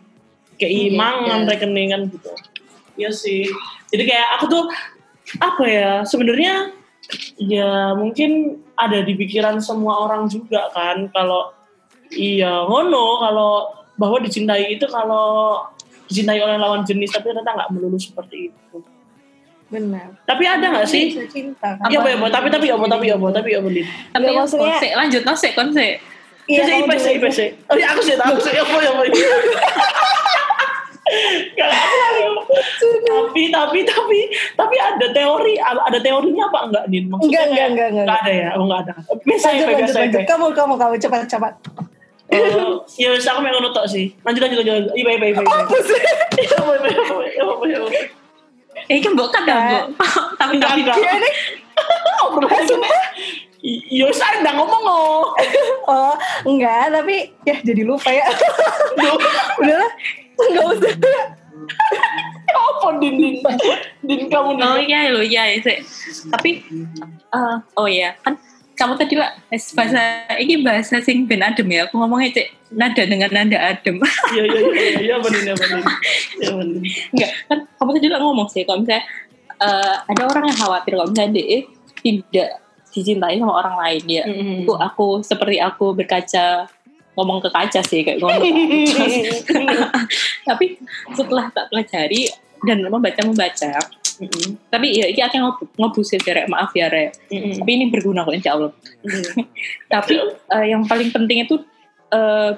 [0.60, 2.32] Kayak imangan rekening kan gitu.
[3.00, 3.48] Iya sih.
[3.88, 4.64] Jadi kayak aku tuh
[5.40, 6.76] apa ya sebenarnya
[7.40, 11.56] ya mungkin ada di pikiran semua orang juga kan kalau
[12.12, 13.52] iya ngono kalau
[13.96, 15.64] bahwa dicintai itu kalau
[16.12, 18.78] dicintai oleh lawan jenis tapi ternyata nggak melulu seperti itu.
[19.72, 20.08] Benar.
[20.28, 21.16] Tapi ada nggak sih?
[21.16, 21.88] Bisa cinta kan?
[21.88, 23.86] Iya, apa, tapi tapi apa tapi apa tapi apa Lin?
[24.12, 26.04] Tapi Ya, ya, maksudnya- lanjut no sik kon sik.
[26.46, 27.38] Iya, Saya dulu- IPS.
[27.72, 29.04] Oh iya, aku sih tahu sih apa ya apa.
[33.02, 34.20] Tapi tapi tapi
[34.56, 38.06] tapi ada teori ada teorinya apa enggak nih Enggak, enggak, enggak, enggak.
[38.06, 40.20] enggak ada ya oh enggak ada biasa Lanjut, ya lanjut, lanjut.
[40.20, 41.54] ya Kamu, kamu, kamu cepat, cepat.
[42.32, 46.00] Oh, ya wis aku mau ngono sih lanjut lanjut lanjut iba iba iba Apa sih?
[46.40, 46.88] Iya, apa iba
[47.76, 48.12] iba
[48.92, 49.86] Eh kan mbok kan mbok.
[50.40, 51.30] Tapi enggak tapi enggak Iya, ini.
[52.28, 52.90] obrolan ini
[53.62, 55.24] Iya, saya udah ngomong oh.
[55.92, 56.14] Oh,
[56.50, 58.26] enggak, tapi ya jadi lupa ya.
[59.62, 59.92] Udahlah,
[60.42, 60.94] enggak usah.
[62.52, 63.36] Apa din din
[64.04, 64.58] din kamu?
[64.60, 65.86] Oh iya lo iya sik.
[66.34, 66.66] Tapi
[67.32, 68.34] eh, oh iya kan
[68.82, 69.30] kamu tadi lah
[69.78, 70.02] bahasa
[70.42, 71.86] ini bahasa sing ben adem ya.
[71.86, 74.02] Aku ngomongnya cek nada dengan nada adem.
[74.34, 75.82] Iya iya iya iya benar iya benar.
[76.42, 76.82] Iya benar.
[77.14, 79.06] Enggak, kan kamu tadi lah ngomong sih kalau misalnya
[79.62, 81.60] eh, ada orang yang khawatir kalau misalnya dia
[82.02, 82.50] tidak
[82.92, 84.68] dicintai sama orang lain ya Mm-mm.
[84.68, 86.68] itu aku seperti aku berkaca
[87.16, 89.88] ngomong ke kaca sih kayak ngomong ke kaca.
[90.52, 90.76] tapi
[91.16, 92.28] setelah tak pelajari
[92.68, 93.80] dan membaca membaca
[94.68, 96.48] Tapi ya ngob- ngobus ya Rek.
[96.48, 97.58] maaf ya Rek Mm-mm.
[97.58, 98.72] tapi ini berguna kok insya Allah
[99.02, 99.34] Mm.
[99.94, 101.58] tapi eh, yang paling penting itu
[102.10, 102.52] eh,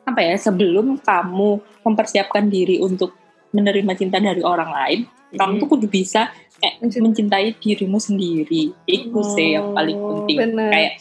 [0.00, 1.50] apa ya sebelum kamu
[1.84, 3.12] mempersiapkan diri untuk
[3.52, 7.04] menerima cinta dari orang lain kamu tuh kudu bisa kayak Mencintai.
[7.04, 10.70] mencintai dirimu sendiri itu sih yang paling Oh, penting bener.
[10.70, 10.92] kayak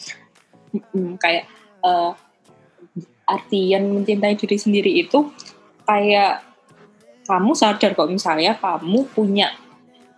[0.91, 1.43] mm, kayak
[1.81, 2.11] eh,
[3.25, 5.29] artian mencintai diri sendiri itu
[5.83, 6.41] kayak
[7.29, 9.53] kamu sadar kok misalnya kamu punya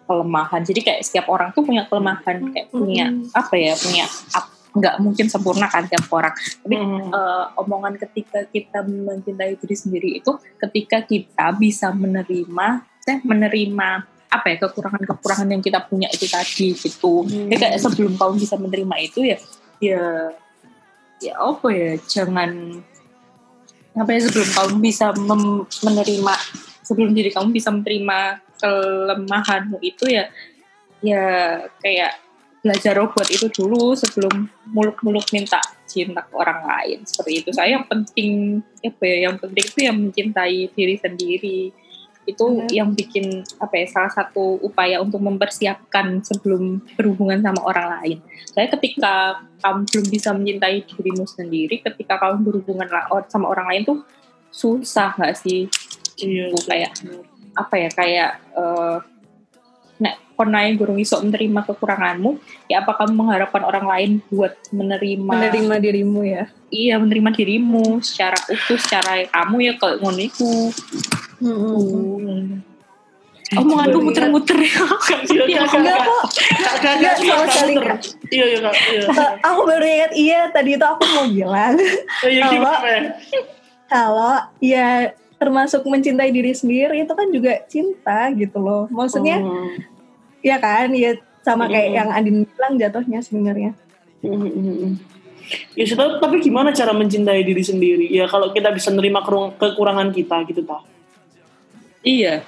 [0.07, 4.07] kelemahan jadi kayak setiap orang tuh punya kelemahan kayak punya apa ya punya
[4.71, 6.31] nggak mungkin sempurna kan tiap orang
[6.63, 7.11] tapi Mm.
[7.11, 12.67] eh, omongan ketika kita mencintai diri sendiri itu ketika kita bisa menerima
[13.03, 13.89] eh, menerima
[14.31, 17.27] apa ya kekurangan-kekurangan yang kita punya itu tadi gitu.
[17.27, 17.51] Hmm.
[17.51, 19.37] Jadi kayak sebelum kamu bisa menerima itu ya
[19.83, 20.03] ya
[21.19, 22.79] ya apa ya jangan
[23.91, 26.33] apa ya sebelum kamu bisa mem- menerima
[26.91, 30.27] sebelum diri kamu bisa menerima kelemahanmu itu ya
[30.99, 31.23] ya
[31.79, 32.19] kayak
[32.61, 35.57] belajar buat itu dulu sebelum muluk-muluk minta
[35.89, 37.49] cinta ke orang lain seperti itu.
[37.49, 41.61] Saya yang penting apa ya yang penting itu yang mencintai diri sendiri.
[42.21, 42.69] Itu Benar.
[42.69, 48.17] yang bikin apa ya salah satu upaya untuk mempersiapkan sebelum berhubungan sama orang lain.
[48.45, 52.85] Saya ketika kamu belum bisa mencintai dirimu sendiri ketika kamu berhubungan
[53.25, 53.99] sama orang lain tuh
[54.53, 55.65] susah nggak sih
[56.17, 56.43] Iya.
[56.49, 56.91] Itu kayak
[57.51, 58.97] apa ya kayak eh
[59.97, 65.75] nek konai gurung iso menerima kekuranganmu ya apa kamu mengharapkan orang lain buat menerima, menerima
[65.77, 70.51] dirimu ya iya menerima dirimu secara utuh secara kamu ya kayak ngono iku
[71.41, 72.61] Hmm.
[73.51, 74.77] omonganku Baru muter-muter ya
[75.49, 76.23] Iya, enggak kok
[76.85, 77.73] Enggak, sama sekali.
[78.29, 78.69] Iya, iya.
[78.71, 79.01] Iya.
[79.09, 81.75] Eh, aku baru ingat iya tadi itu aku mau bilang
[82.21, 83.01] Oh, Iya, Kalau- gimana ya?
[83.89, 84.87] kalau ya
[85.41, 89.73] termasuk mencintai diri sendiri itu kan juga cinta gitu loh maksudnya Oh.
[90.39, 91.97] ya kan ya sama kayak Mm-mm.
[91.97, 93.73] yang Adin bilang jatuhnya sebenarnya
[94.21, 95.01] Mm-mm.
[95.73, 98.07] Ya, sih, tapi tapi gimana cara mencintai diri sendiri?
[98.07, 99.19] Ya, kalau kita bisa nerima
[99.51, 100.85] kekurangan kita, gitu, tak?
[102.01, 102.41] iya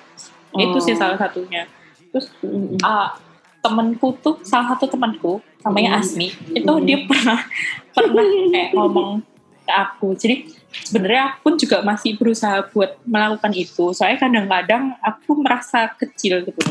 [0.53, 1.65] itu sih salah satunya
[2.09, 2.77] terus Mm-mm.
[2.81, 3.17] ah,
[3.59, 6.01] temanku tuh salah satu temanku namanya Hmm.
[6.01, 6.85] Asmi itu Hmm.
[6.85, 7.41] dia pernah
[7.89, 8.21] pernah
[8.53, 9.21] kayak ngomong
[9.63, 10.45] ke aku jadi
[10.81, 13.93] sebenarnya aku pun juga masih berusaha buat melakukan itu.
[13.93, 16.61] Soalnya kadang-kadang aku merasa kecil gitu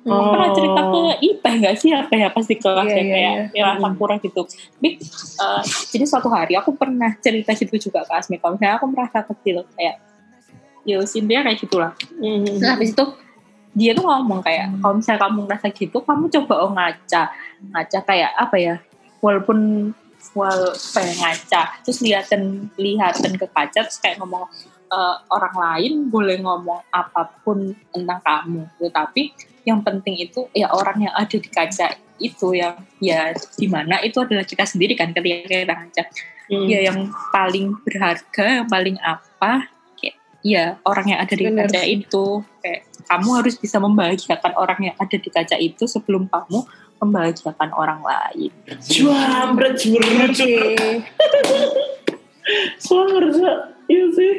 [0.00, 0.32] Aku Oh.
[0.32, 1.92] pernah cerita ke Ipeh nggak sih?
[1.92, 4.40] Apa ya pasti kelas Iya, ya iya, kayak ya rasa kurang gitu.
[4.48, 8.86] Tapi eh, jadi suatu hari aku pernah cerita gitu juga ke Asmi kalau misalnya aku
[8.88, 10.00] merasa kecil kayak
[10.88, 11.92] ya intinya kayak gitulah.
[12.16, 12.56] Mm-mm.
[12.56, 13.04] Terus habis itu
[13.76, 17.22] dia tuh ngomong kayak kalau misalnya kamu ngerasa gitu kamu coba oh ngaca.
[17.68, 18.74] Ngaca kayak apa ya?
[19.20, 19.92] Walaupun
[20.36, 21.62] wal ya, ngaca.
[21.84, 24.46] Terus lihatin lihatin ke kaca terus kayak ngomong
[24.90, 28.62] "Eh, orang lain boleh ngomong apa pun tentang kamu.
[28.78, 29.22] Tetapi
[29.68, 34.20] yang penting itu ya orang yang ada di kaca itu yang ya di mana itu
[34.20, 36.04] adalah kita sendiri kan ketika kita ngaca.
[36.50, 36.66] Mm.
[36.66, 36.98] ya yang
[37.30, 41.70] paling berharga yang paling apa kayak ya orang yang ada di Bener.
[41.70, 42.26] kaca itu.
[42.58, 46.66] Kayak kamu harus bisa membahagiakan orang yang ada di kaca itu sebelum kamu
[47.00, 49.74] membahagiakan orang lain jambret,
[50.30, 51.00] Oke.
[52.76, 53.18] Suara
[53.86, 54.34] Iya sih.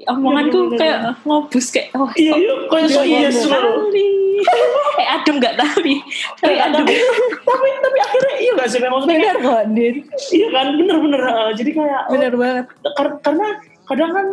[0.00, 2.54] omonganku Bener, bener, kayak ngobus kayak oh Iya, iya.
[2.66, 3.36] Kayak so iya, bener.
[3.36, 4.08] sekali.
[4.96, 6.00] eh adem nggak tapi
[6.40, 8.78] tapi adem tapi, tapi, akhirnya iya gak sih?
[8.80, 9.96] Bener kok Din
[10.32, 11.20] iya kan, bener-bener.
[11.20, 12.64] eh, jadi kayak, oh, bener banget
[12.96, 13.46] kar- karena
[13.90, 14.26] kadang kan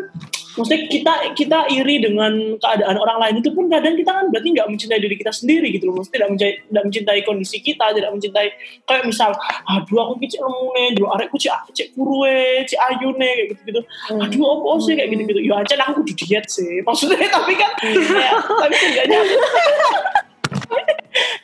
[0.58, 4.67] maksudnya kita kita iri dengan keadaan orang lain itu pun kadang kita kan berarti nggak
[4.70, 6.02] mencintai diri kita sendiri gitu loh.
[6.02, 8.54] Maksudnya tidak mencintai, tidak mencintai kondisi kita tidak mencintai
[8.86, 9.34] kayak misal
[9.70, 13.82] aduh aku kecil lemune dulu arekku cek cek kurue cek ayune kayak gitu gitu
[14.13, 14.93] aduh apa sih?
[14.98, 16.82] kayak gitu gitu ya aja aku kudu diet sih.
[16.88, 19.20] Maksudnya tapi kan kayak, tapi enggaknya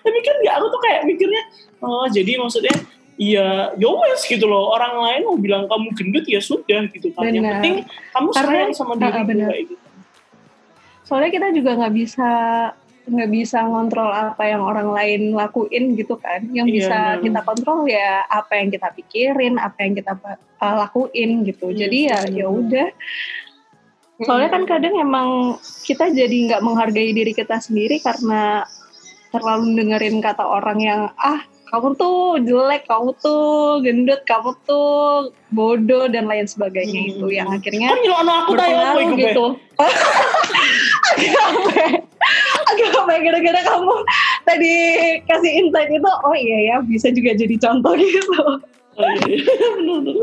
[0.04, 1.42] tapi kan nggak aku tuh kayak mikirnya
[1.82, 2.74] oh jadi maksudnya
[3.14, 4.70] Iya, yowes gitu loh.
[4.70, 7.30] Orang lain mau bilang kamu gendut ya sudah gitu kan.
[7.30, 7.76] Yang penting
[8.10, 9.50] kamu Karena- sayang sama diri benar.
[9.52, 9.82] kayak gitu.
[11.04, 12.30] soalnya kita juga nggak bisa
[13.04, 17.84] nggak bisa ngontrol apa yang orang lain lakuin gitu kan yang Iya, bisa kita kontrol
[17.84, 22.48] ya apa yang kita pikirin apa yang kita uh, lakuin gitu Iya, jadi ya ya
[22.48, 22.88] udah
[24.24, 28.64] soalnya kan kadang emang kita jadi nggak menghargai diri kita sendiri karena
[29.28, 31.44] terlalu dengerin kata orang yang ah
[31.74, 37.12] kamu tuh jelek, kamu tuh gendut, kamu tuh bodoh dan lain sebagainya Hmm.
[37.18, 39.46] itu yang akhirnya Kan aku tayo berpengaruh iku gitu.
[42.70, 43.14] agak apa?
[43.26, 43.94] Gara-gara kamu
[44.46, 44.74] tadi
[45.26, 48.62] kasih insight itu oh iya ya bisa juga jadi contoh gitu
[48.94, 49.42] Oh iya, iya.
[49.74, 50.22] benar, benar.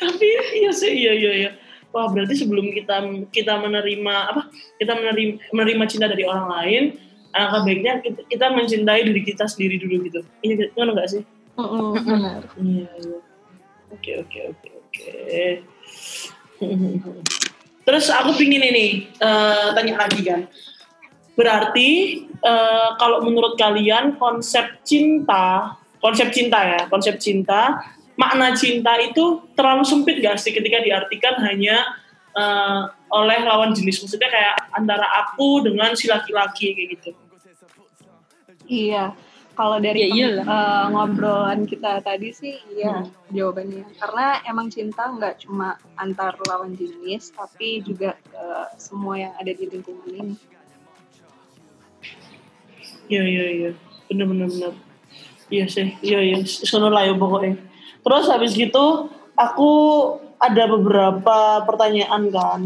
[0.00, 1.50] Tapi iya sih, iya, iya, iya.
[1.92, 4.48] Wah, berarti sebelum kita kita menerima apa?
[4.80, 6.96] Kita menerima menerima cinta dari orang lain,
[7.32, 10.20] alangkah baiknya kita, kita mencintai diri kita sendiri dulu gitu.
[10.44, 11.22] Iya, kan enggak sih?
[11.58, 13.18] benar Iya, iya.
[13.88, 15.10] Oke, oke, oke, oke.
[17.88, 20.44] Terus aku pingin ini eh, tanya lagi kan.
[21.32, 21.90] Berarti
[22.28, 27.80] eh, kalau menurut kalian konsep cinta, konsep cinta ya, konsep cinta,
[28.18, 31.86] makna cinta itu terlalu sempit gak sih ketika diartikan hanya
[32.38, 33.98] eh, oleh lawan jenis?
[34.00, 37.10] Maksudnya kayak antara aku dengan si laki-laki kayak gitu.
[38.68, 39.16] iya
[39.56, 43.10] kalau dari Ya eh, ngobrolan kita tadi sih iya Hmm.
[43.32, 48.44] jawabannya karena emang cinta nggak cuma antar lawan jenis tapi juga ke
[48.76, 50.34] semua yang ada di lingkungan ini
[53.08, 53.70] Iya iya iya,
[54.12, 54.72] bener bener bener.
[55.48, 57.56] Iya sih, iya iya, sono lah ya pokoknya.
[58.04, 59.70] Terus habis gitu aku
[60.38, 62.60] ada beberapa pertanyaan kan.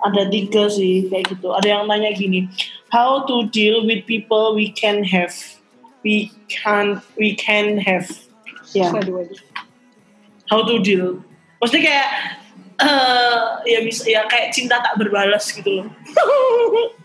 [0.00, 1.52] Ada tiga sih kayak gitu.
[1.52, 2.48] Ada yang nanya gini,
[2.88, 5.36] how to deal with people we can have,
[6.00, 8.08] we can we can have.
[8.72, 9.28] Ya, waduh
[10.50, 11.22] how to deal.
[11.62, 12.08] Maksudnya kayak
[12.80, 13.38] eh
[13.70, 15.86] ya bisa ya kayak cinta tak berbalas gitu loh.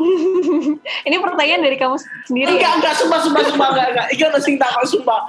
[1.08, 2.76] ini pertanyaan dari kamu sendiri Enggak, ya?
[2.80, 4.06] enggak, sumpah, sumpah, sumpah, enggak, enggak.
[4.16, 5.20] Iki ada sing takon sumpah.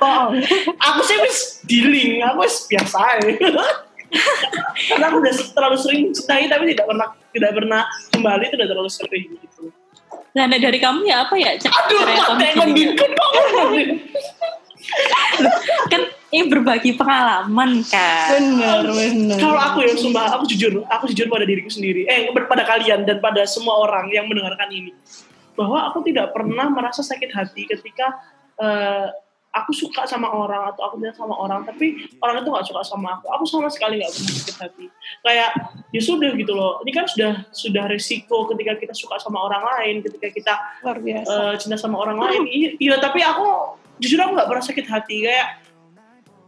[0.79, 2.99] aku sih wis dealing, aku wis biasa.
[4.91, 7.81] Karena aku udah terlalu sering cintai tapi tidak pernah tidak pernah
[8.12, 9.71] kembali itu udah terlalu sering gitu.
[10.31, 11.60] Nah, nah, dari kamu ya apa ya?
[11.60, 12.55] Cara Aduh, yang kamu mati gini ya?
[12.55, 13.88] ngondinkan banget.
[15.91, 16.01] Kan
[16.32, 18.39] ini berbagi pengalaman kan.
[18.39, 22.63] bener bener Kalau aku ya sumpah, aku jujur, aku jujur pada diriku sendiri, eh pada
[22.63, 24.96] kalian dan pada semua orang yang mendengarkan ini,
[25.60, 28.15] bahwa aku tidak pernah merasa sakit hati ketika
[28.63, 29.12] eh,
[29.52, 33.20] aku suka sama orang atau aku tidak sama orang, tapi orang itu nggak suka sama
[33.20, 33.28] aku.
[33.36, 34.86] Aku sama sekali nggak pernah sakit hati.
[35.28, 35.50] Kayak
[35.91, 36.80] ya sudah gitu loh.
[36.88, 40.54] Ini kan sudah sudah resiko ketika kita suka sama orang lain, ketika kita
[40.88, 42.41] luar biasa eh, cinta sama orang lain.
[42.48, 45.61] Iya, iya, tapi aku jujur aku nggak pernah sakit hati kayak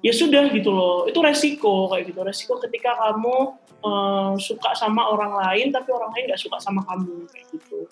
[0.04, 1.08] ya sudah gitu loh.
[1.08, 2.20] Itu resiko kayak gitu.
[2.22, 7.26] Resiko ketika kamu eh, suka sama orang lain tapi orang lain nggak suka sama kamu
[7.32, 7.88] kayak gitu.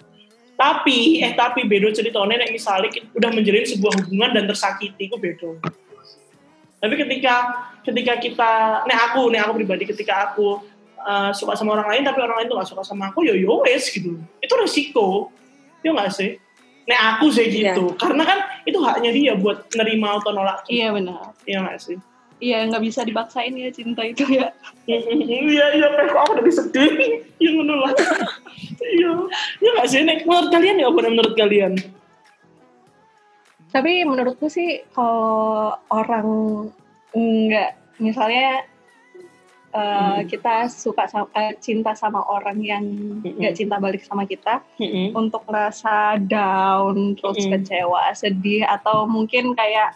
[0.59, 5.57] Tapi eh tapi bedo ceritanya nek misalnya udah menjalin sebuah hubungan dan tersakiti itu bedo.
[6.83, 7.35] Tapi ketika
[7.87, 8.51] ketika kita
[8.85, 10.59] nek aku nek aku pribadi ketika aku
[10.99, 13.63] eh, suka sama orang lain tapi orang lain tuh gak suka sama aku yo yo
[13.63, 14.19] wes gitu.
[14.43, 15.31] Itu resiko.
[15.81, 16.37] Ya nggak sih?
[16.89, 17.93] Nek aku sih gitu.
[17.97, 20.65] Karena kan itu haknya dia buat nerima atau nolak.
[20.67, 21.97] iya benar Iya nggak sih?
[22.41, 24.49] iya nggak bisa dipaksain ya cinta itu ya
[24.89, 27.21] Iya iya kok aku udah sedih.
[27.37, 27.93] Ngono lah.
[28.81, 29.11] Iya.
[29.61, 30.01] Iya nggak sih?
[30.01, 31.73] Nek menurut kalian ya apa menurut kalian?
[33.71, 36.27] Tapi menurutku sih kalau orang
[37.15, 38.65] nggak misalnya
[39.71, 40.27] uh, Hmm.
[40.27, 42.83] kita suka sama, eh, cinta sama orang yang
[43.23, 44.63] nggak cinta balik sama kita.
[44.77, 45.15] Mm-mm.
[45.15, 47.51] untuk merasa down terus Mm-mm.
[47.59, 49.95] kecewa sedih atau mungkin kayak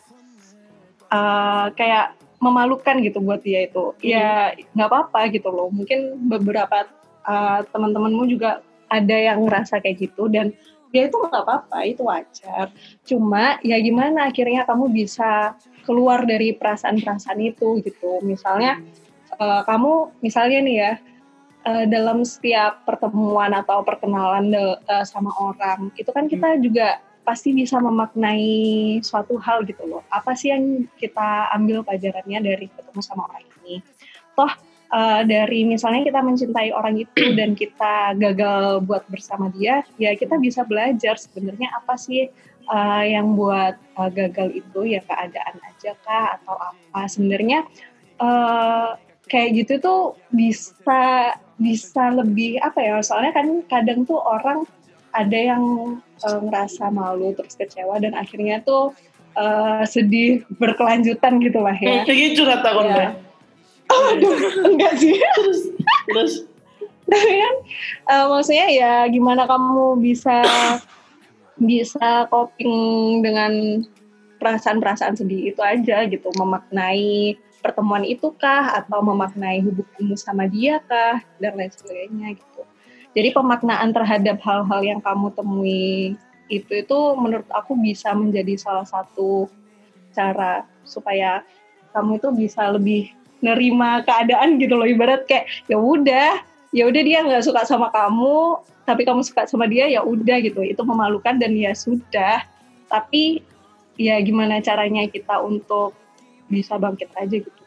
[1.12, 3.96] uh, kayak memalukan gitu buat dia itu.
[4.04, 5.72] Ya nggak apa-apa gitu loh.
[5.72, 6.86] Mungkin beberapa
[7.26, 10.54] uh, teman-temanmu juga ada yang ngerasa kayak gitu dan
[10.94, 12.72] ya itu nggak apa-apa itu wajar.
[13.04, 18.22] Cuma ya gimana akhirnya kamu bisa keluar dari perasaan-perasaan itu gitu.
[18.26, 18.82] Misalnya
[19.40, 19.94] eh, kamu
[20.24, 20.94] misalnya nih ya
[21.66, 27.58] eh, dalam setiap pertemuan atau perkenalan de- eh, sama orang itu kan kita juga pasti
[27.58, 30.06] bisa memaknai suatu hal gitu loh.
[30.14, 33.82] Apa sih yang kita ambil pelajarannya dari ketemu sama orang ini?
[34.38, 34.54] Toh
[34.94, 40.38] eh, dari misalnya kita mencintai orang itu dan kita gagal buat bersama dia, ya kita
[40.38, 42.30] bisa belajar sebenarnya apa sih
[42.70, 47.10] eh, yang buat eh, gagal itu ya keadaan aja kah atau apa.
[47.10, 47.66] Sebenarnya
[48.22, 48.90] eh,
[49.28, 54.68] kayak gitu tuh bisa bisa lebih apa ya soalnya kan kadang tuh orang
[55.16, 55.64] ada yang
[56.22, 58.92] eh, ngerasa malu terus kecewa dan akhirnya tuh
[59.40, 62.04] eh, sedih berkelanjutan gitu lah ya.
[62.04, 62.96] Kayak curhat takon Iya.
[62.96, 63.12] Mbak.
[64.68, 65.16] Enggak sih.
[66.12, 66.32] Terus
[67.06, 67.56] tapi kan
[68.12, 70.42] eh, maksudnya ya gimana kamu bisa
[71.56, 72.76] bisa coping
[73.24, 73.86] dengan
[74.44, 81.18] perasaan-perasaan sedih itu aja gitu memaknai pertemuan itu kah atau memaknai hubunganmu sama dia kah
[81.42, 82.62] dan lain sebagainya gitu.
[83.18, 86.14] Jadi pemaknaan terhadap hal-hal yang kamu temui
[86.46, 89.50] itu itu menurut aku bisa menjadi salah satu
[90.14, 91.42] cara supaya
[91.90, 93.10] kamu itu bisa lebih
[93.42, 94.86] nerima keadaan gitu loh.
[94.86, 99.66] Ibarat kayak ya udah ya udah dia nggak suka sama kamu tapi kamu suka sama
[99.66, 100.62] dia ya udah gitu.
[100.62, 102.46] Itu memalukan dan ya sudah.
[102.86, 103.42] Tapi
[103.98, 105.98] ya gimana caranya kita untuk
[106.56, 107.66] bisa bangkit aja gitu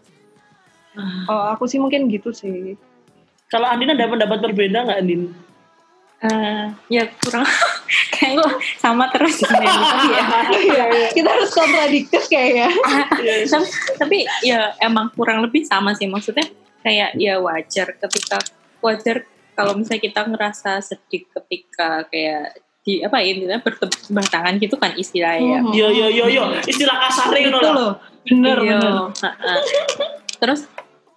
[0.99, 2.75] kalau aku sih mungkin gitu sih
[3.49, 5.33] Kalau Andin ada pendapat berbeda nggak Andin?
[6.19, 7.47] Eh, ya kurang
[8.19, 9.71] kayak lo sama terus gitu ya.
[10.19, 10.27] Ya.
[10.51, 12.69] Iya, kita harus kontradiktif kayaknya
[13.55, 16.45] tapi, tapi ya emang kurang lebih sama sih maksudnya
[16.83, 18.43] kayak ya wajar ketika
[18.83, 19.25] wajar
[19.55, 24.75] kalau misalnya kita ngerasa sedih ketika kayak di apa ya intinya bertepuk sebelah tangan gitu
[24.75, 25.73] kan istilahnya Mhm.
[25.73, 27.93] Yo yo yo yo, istilah kasarnya itu gitu loh.
[28.25, 28.79] bener Iya.
[28.81, 29.61] bener
[30.39, 30.65] terus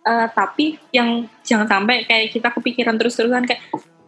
[0.01, 1.09] eh, tapi yang
[1.41, 3.61] jangan sampai kayak kita kepikiran terus-terusan kayak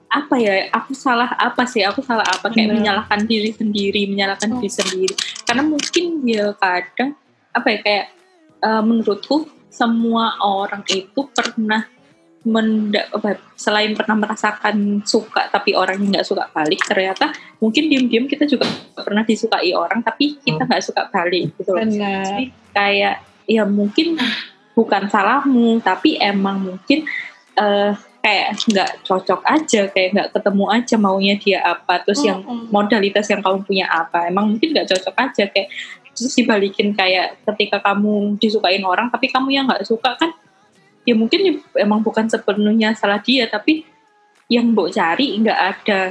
[0.10, 2.78] apa ya aku salah apa sih aku salah apa kayak Bener.
[2.80, 4.58] menyalahkan diri sendiri menyalahkan Oh.
[4.58, 7.17] diri sendiri karena mungkin ya kadang
[7.49, 8.06] apa ya kayak
[8.60, 11.89] eh, menurutku semua orang itu pernah
[12.43, 17.32] menda, apa, selain pernah merasakan suka tapi orang yang nggak suka balik ternyata
[17.63, 21.88] mungkin diem-diem kita juga pernah disukai orang tapi kita nggak suka balik gitu loh.
[21.88, 24.19] Jadi kayak ya mungkin
[24.75, 27.08] bukan salahmu tapi emang mungkin
[27.53, 32.71] eh kayak nggak cocok aja kayak nggak ketemu aja maunya dia apa terus yang Mm-mm.
[32.71, 34.27] modalitas yang kamu punya apa.
[34.27, 35.71] Emang mungkin nggak cocok aja kayak
[36.13, 40.32] terus dibalikin kayak ketika kamu disukain orang tapi kamu yang nggak suka kan
[41.04, 43.84] ya mungkin ya emang bukan sepenuhnya salah dia tapi
[44.48, 46.02] yang mbok cari nggak ada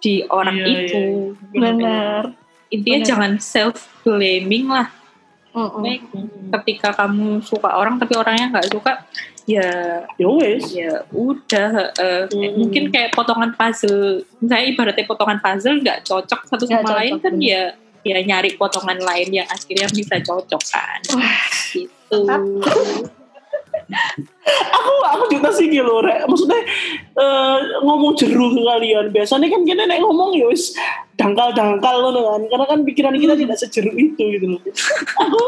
[0.00, 1.00] di orang Iya, itu
[1.52, 2.22] bener
[2.70, 3.08] intinya Bener.
[3.08, 4.88] jangan self blaming lah
[5.50, 5.82] Mm-mm.
[5.82, 6.02] Baik,
[6.62, 9.02] ketika kamu suka orang tapi orangnya nggak suka
[9.50, 9.66] ya
[10.14, 10.70] Ya wes.
[10.70, 12.54] ya udah eh, Mm.
[12.54, 17.34] mungkin kayak potongan puzzle misalnya ibaratnya potongan puzzle nggak cocok satu sama cocok, lain kan
[17.34, 17.50] bener.
[17.50, 17.62] ya
[18.00, 21.00] ya nyari potongan lain yang akhirnya bisa cocok kan
[21.74, 22.20] gitu
[24.50, 26.26] Aku aku juga sih gitu rek.
[26.26, 26.60] Maksudnya
[27.16, 29.12] eh, ngomong jeru ke kalian.
[29.14, 30.74] Biasanya kan kita nek ngomong ya wis
[31.16, 32.42] dangkal-dangkal loh kan.
[32.50, 34.60] Karena kan pikiran kita tidak sejeru itu gitu loh.
[35.24, 35.40] Aku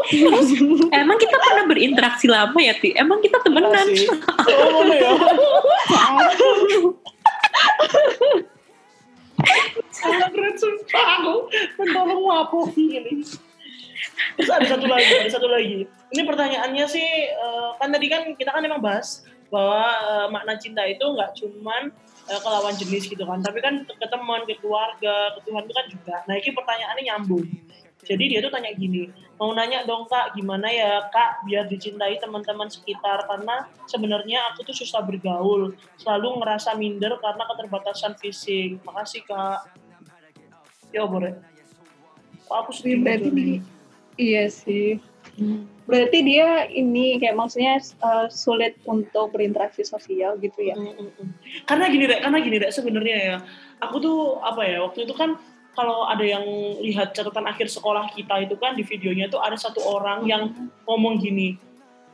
[1.01, 3.87] emang kita pernah berinteraksi lama ya ti emang kita temenan.
[4.49, 5.11] Oh, ya.
[9.93, 11.35] Sangat berat sumpah aku
[11.79, 13.23] Mentolongmu apa ini
[14.37, 15.85] Terus ada satu lagi, ada satu lagi.
[16.13, 20.81] Ini pertanyaannya sih, eh, kan tadi kan kita kan emang bahas bahwa eh, makna cinta
[20.85, 21.93] itu nggak cuman
[22.29, 25.73] eh, ke lawan jenis gitu kan, tapi kan ke teman, ke keluarga, ke Tuhan itu
[25.73, 26.15] kan juga.
[26.25, 27.45] Nah ini pertanyaannya nyambung.
[28.03, 29.07] Jadi dia tuh tanya gini,
[29.39, 34.75] mau nanya dong kak, gimana ya kak biar dicintai teman-teman sekitar karena sebenarnya aku tuh
[34.75, 38.83] susah bergaul, selalu ngerasa minder karena keterbatasan fisik.
[38.83, 39.71] Makasih kak.
[40.91, 41.39] Ya boleh.
[42.51, 43.63] Aku sedih berarti di?
[44.17, 44.99] Iya sih.
[45.83, 50.79] Berarti dia ini kayak maksudnya uh, sulit untuk berinteraksi sosial gitu ya?
[50.79, 51.29] Mm, mm, mm.
[51.67, 53.37] Karena gini deh, karena gini deh sebenarnya ya.
[53.83, 55.35] Aku tuh apa ya waktu itu kan
[55.73, 56.45] kalau ada yang
[56.79, 60.53] lihat catatan akhir sekolah kita itu kan di videonya tuh ada satu orang yang
[60.87, 61.59] ngomong gini.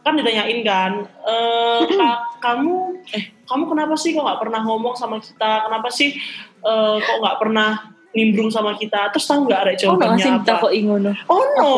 [0.01, 5.19] Kan ditanyain kan eh Kak, kamu eh kamu kenapa sih kok nggak pernah ngomong sama
[5.19, 5.67] kita?
[5.67, 6.15] Kenapa sih
[6.63, 10.32] eh, kok nggak pernah nimbrung sama kita terus tahu nggak ada oh nggak jawabannya sih
[10.41, 11.74] kita apa kok ingono oh no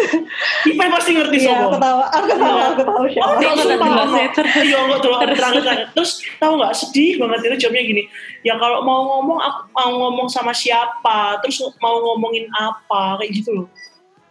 [0.70, 3.24] Ipe pasti ngerti Iya, sobo aku tahu, aku tahu, aku tahu siapa.
[3.24, 4.18] Oh, no, nggak sumpah, jelas no.
[4.18, 4.52] ya, terus.
[4.60, 5.38] Iya, enggak terus Terus.
[5.40, 5.76] terangkan.
[5.96, 8.02] Terus tahu nggak sedih banget itu jawabnya gini.
[8.44, 13.50] Ya kalau mau ngomong aku mau ngomong sama siapa, terus mau ngomongin apa kayak gitu
[13.56, 13.66] loh.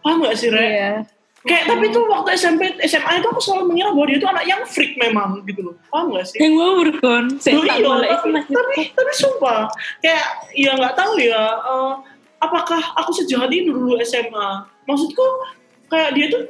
[0.00, 0.64] Paham nggak sih, Re?
[0.64, 0.92] Iya.
[1.40, 4.60] Kayak tapi tuh waktu SMP SMA itu aku selalu mengira bahwa dia itu anak yang
[4.68, 5.74] freak memang gitu loh.
[5.88, 6.36] Paham nggak sih?
[6.36, 7.24] yang ngawur kon.
[7.40, 9.60] Saya Loh, tak iya, tapi, tapi, tapi sumpah
[10.04, 11.92] kayak ya nggak tahu ya eh,
[12.44, 15.24] apakah aku sejahat ini dulu SMA maksudku
[15.88, 16.44] kayak dia tuh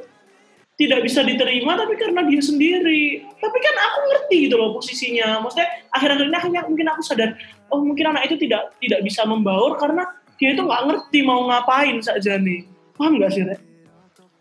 [0.75, 3.23] tidak bisa diterima tapi karena dia sendiri.
[3.39, 5.39] Tapi kan aku ngerti gitu loh posisinya.
[5.39, 7.39] Maksudnya akhir-akhir ini akhirnya mungkin aku sadar
[7.71, 10.03] oh mungkin anak itu tidak tidak bisa membaur karena
[10.35, 12.67] dia itu nggak ngerti mau ngapain saja nih.
[12.99, 13.70] Paham nggak sih Rek?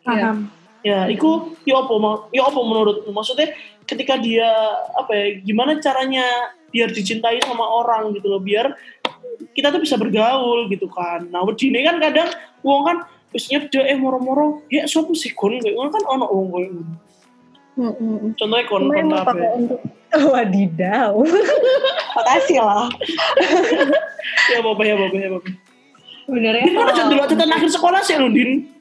[0.03, 3.13] Paham Ya, iku ya apa mau ya apa menurutmu?
[3.13, 3.53] Maksudnya
[3.85, 4.49] ketika dia
[4.97, 6.25] apa ya gimana caranya
[6.73, 8.73] biar dicintai sama orang gitu loh, biar
[9.53, 11.29] kita tuh bisa bergaul gitu kan.
[11.29, 12.33] Nah, wedine kan kadang
[12.65, 12.97] wong kan
[13.29, 16.81] wis nyepdo eh moro-moro ya sopo sih kon kayak kan ono wong.
[17.77, 18.33] Mm-mm.
[18.41, 19.47] Contohnya kon Lumayan kon lupa apa?
[19.61, 19.81] untuk
[20.33, 21.13] wadidaw.
[22.17, 22.89] Makasih lah.
[24.49, 25.41] Ya apa ya apa ya apa.
[26.25, 28.80] Sebenarnya Di mana kalau- dulu catatan akhir sekolah sih lu Din?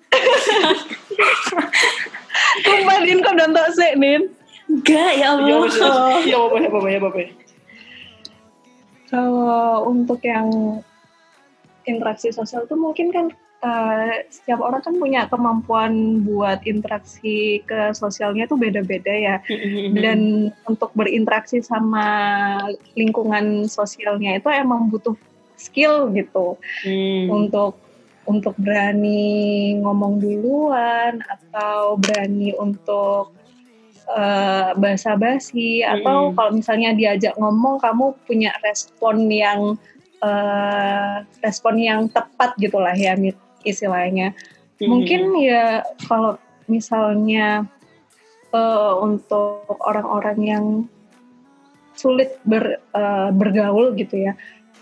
[2.65, 4.21] Sumpah Din kok nonton sih Din.
[4.69, 5.89] enggak ya Ya Allah ya
[6.29, 7.21] ya apa ya apa ya apa.
[9.09, 10.47] Kalau untuk yang
[11.89, 13.25] interaksi sosial tuh mungkin kan
[13.59, 19.35] eh, setiap orang kan punya kemampuan buat interaksi ke sosialnya tuh beda-beda ya.
[19.97, 22.05] Dan untuk berinteraksi sama
[22.93, 25.17] lingkungan sosialnya itu emang butuh
[25.57, 26.55] skill gitu
[26.85, 27.27] Hmm.
[27.33, 27.75] untuk
[28.29, 33.33] untuk berani ngomong duluan atau berani untuk
[34.05, 36.35] uh, basa-basi atau Hmm.
[36.37, 39.81] kalau misalnya diajak ngomong kamu punya respon yang
[40.19, 43.15] eh, respon yang tepat gitulah ya
[43.63, 44.35] istilahnya
[44.79, 44.95] Hmm.
[44.95, 47.67] mungkin ya kalau misalnya
[48.51, 50.65] eh, untuk orang-orang yang
[51.95, 54.33] sulit ber, eh, bergaul gitu ya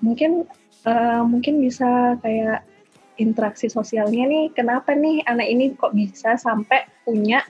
[0.02, 0.46] mungkin
[0.86, 2.62] eh, mungkin bisa kayak
[3.18, 7.42] interaksi sosialnya nih kenapa nih anak ini kok bisa sampai punya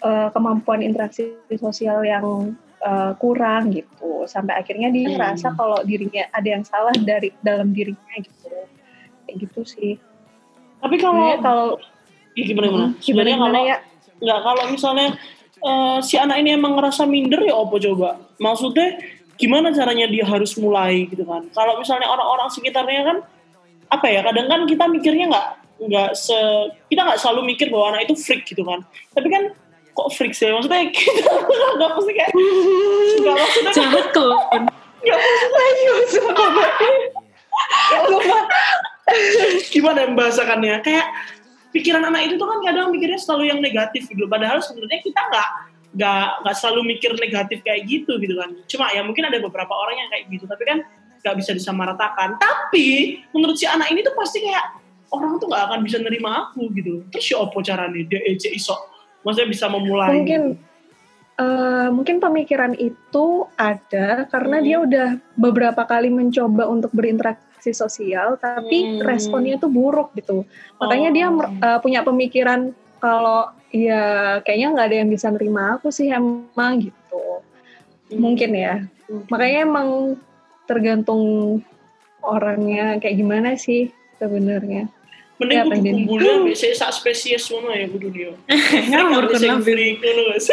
[0.00, 5.14] eh, kemampuan interaksi sosial yang eh, kurang gitu sampai akhirnya dia Hmm.
[5.16, 8.48] ngerasa kalau dirinya ada yang salah dari dalam dirinya gitu
[9.26, 9.94] kayak gitu sih
[10.80, 11.68] Tapi kalau Sebenarnya kalau
[12.32, 12.86] ya gimana gimana?
[12.88, 13.76] gimana Sebenarnya gimana kalau ya
[14.20, 15.08] nggak kalau misalnya
[15.60, 18.10] eh, si anak ini emang ngerasa minder ya apa coba?
[18.40, 18.88] Maksudnya
[19.36, 21.44] gimana caranya dia harus mulai gitu kan?
[21.52, 23.16] Kalau misalnya orang-orang sekitarnya kan
[23.90, 24.20] apa ya?
[24.24, 25.46] Kadang kan kita mikirnya nggak
[25.80, 26.36] nggak se
[26.92, 28.80] kita nggak selalu mikir bahwa anak itu freak gitu kan.
[29.12, 29.42] Tapi kan
[29.94, 30.48] kok freak sih?
[30.48, 31.32] Maksudnya kita
[31.76, 32.30] nggak pasti kayak
[33.20, 34.64] nggak maksudnya Jahat kan.
[35.00, 36.48] ayo sumpah
[38.04, 38.42] Sumpah.
[39.72, 41.06] gimana membahasakannya kayak
[41.74, 45.48] pikiran anak itu tuh kan kadang mikirnya selalu yang negatif gitu padahal sebenarnya kita nggak
[45.90, 49.98] nggak nggak selalu mikir negatif kayak gitu gitu kan cuma ya mungkin ada beberapa orang
[49.98, 50.78] yang kayak gitu tapi kan
[51.20, 55.80] nggak bisa disamaratakan tapi menurut si anak ini tuh pasti kayak orang tuh nggak akan
[55.84, 58.72] bisa nerima aku gitu terus ya opo caranya dia ece iso
[59.20, 60.42] maksudnya bisa memulai mungkin
[61.36, 64.64] eh, mungkin pemikiran itu ada karena Hmm.
[64.64, 69.04] dia udah beberapa kali mencoba untuk berinteraksi sosial tapi Hmm.
[69.04, 70.44] responnya tuh buruk gitu
[70.76, 71.14] makanya Oh.
[71.16, 74.02] dia mer- eh, punya pemikiran kalau ya
[74.40, 77.44] kayaknya nggak ada yang bisa nerima aku sih emang gitu
[78.08, 78.20] Hmm.
[78.20, 78.84] mungkin ya
[79.26, 79.88] makanya emang
[80.70, 81.58] tergantung
[82.22, 83.90] orangnya kayak gimana sih
[84.22, 84.86] sebenarnya
[85.40, 88.30] mending Ya, kudu kumpulnya biasanya sak spesies ngono ya kudu dia
[88.92, 90.46] Ngawur ngono guys.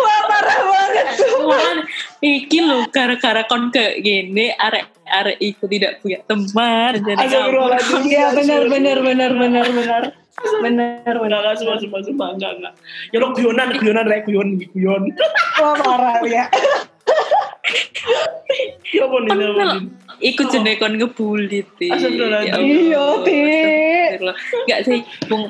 [0.00, 1.06] wah parah banget
[1.44, 1.84] Wah,
[2.24, 7.16] iki lho gara-gara kon kayak gini arek arek iku tidak punya teman jadi.
[7.16, 8.02] Astagfirullahaladzim.
[8.04, 10.02] Iya benar benar benar benar benar benar
[10.38, 12.74] Enggak, benar enggak, sumpah, sumpah, sumpah, enggak, enggak.
[13.10, 15.10] Ya lo guyonan, guyonan, rek, guyon, guyon.
[15.58, 16.46] wah parah ya
[18.88, 19.80] Ya ampun, ini, Kan ampun.
[20.18, 21.86] Iku jenenge kon ngebully ti.
[21.86, 22.56] Astagfirullahaladzim.
[22.56, 23.40] Ya Iya, Ti.
[24.64, 24.98] Enggak sih,
[25.28, 25.46] Bung.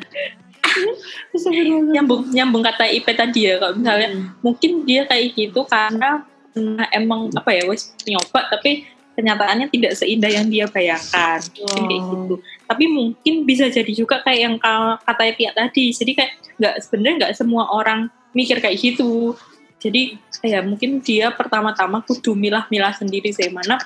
[1.90, 4.08] nyambung nyambung kata IP tadi ya kalau misalnya
[4.40, 10.28] mungkin dia kayak gitu karena karena emang apa ya wes nyoba tapi kenyataannya tidak seindah
[10.28, 15.34] yang dia bayangkan Mungkin kayak gitu tapi mungkin bisa jadi juga kayak yang ka- kata
[15.34, 18.00] Tia tadi jadi kayak nggak sebenarnya nggak semua orang
[18.30, 19.34] mikir kayak gitu
[19.78, 23.78] jadi ya mungkin dia pertama-tama kudu milah-milah sendiri sih mana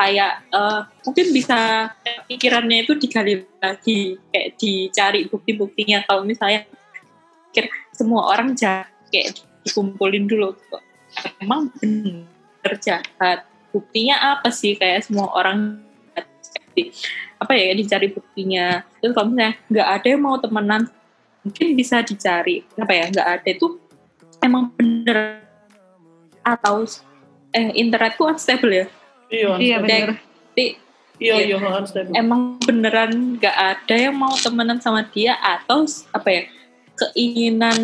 [0.00, 6.06] kayak eh, mungkin bisa kayak pikirannya itu digali lagi kayak dicari bukti-buktinya.
[6.08, 6.64] Kalau misalnya
[7.50, 10.56] pikir semua orang jahat kayak dikumpulin dulu
[11.42, 13.44] emang bener jahat?
[13.70, 14.78] Buktinya apa sih?
[14.78, 15.84] Kayak semua orang
[17.42, 18.86] apa ya dicari buktinya.
[19.02, 20.82] Terus kalau misalnya nggak ada yang mau temenan
[21.44, 22.64] mungkin bisa dicari.
[22.80, 23.89] Apa ya nggak ada itu
[24.40, 25.44] emang bener?
[26.40, 26.84] Atau
[27.50, 28.86] eh internetku unstable ya?
[29.28, 30.64] Iya, iya Jadi,
[31.20, 31.60] Iya, Iya.
[31.60, 32.16] iya, unstable.
[32.16, 36.42] emang beneran nggak ada yang mau temenan sama dia atau apa ya
[36.96, 37.76] keinginan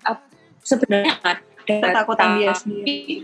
[0.00, 0.32] ap-
[0.64, 3.16] sebenarnya ada ketakutan dia tapi sendiri.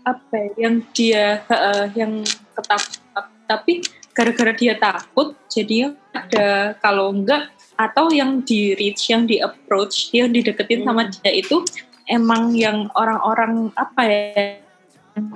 [0.00, 2.12] apa ya, yang dia eh, yang
[2.56, 3.72] ketakut tapi
[4.16, 6.72] gara-gara dia takut jadi ada.
[6.80, 11.14] Kalau enggak atau yang di reach yang di approach yang dideketin sama Hmm.
[11.14, 11.62] dia itu
[12.04, 14.58] emang yang orang-orang apa ya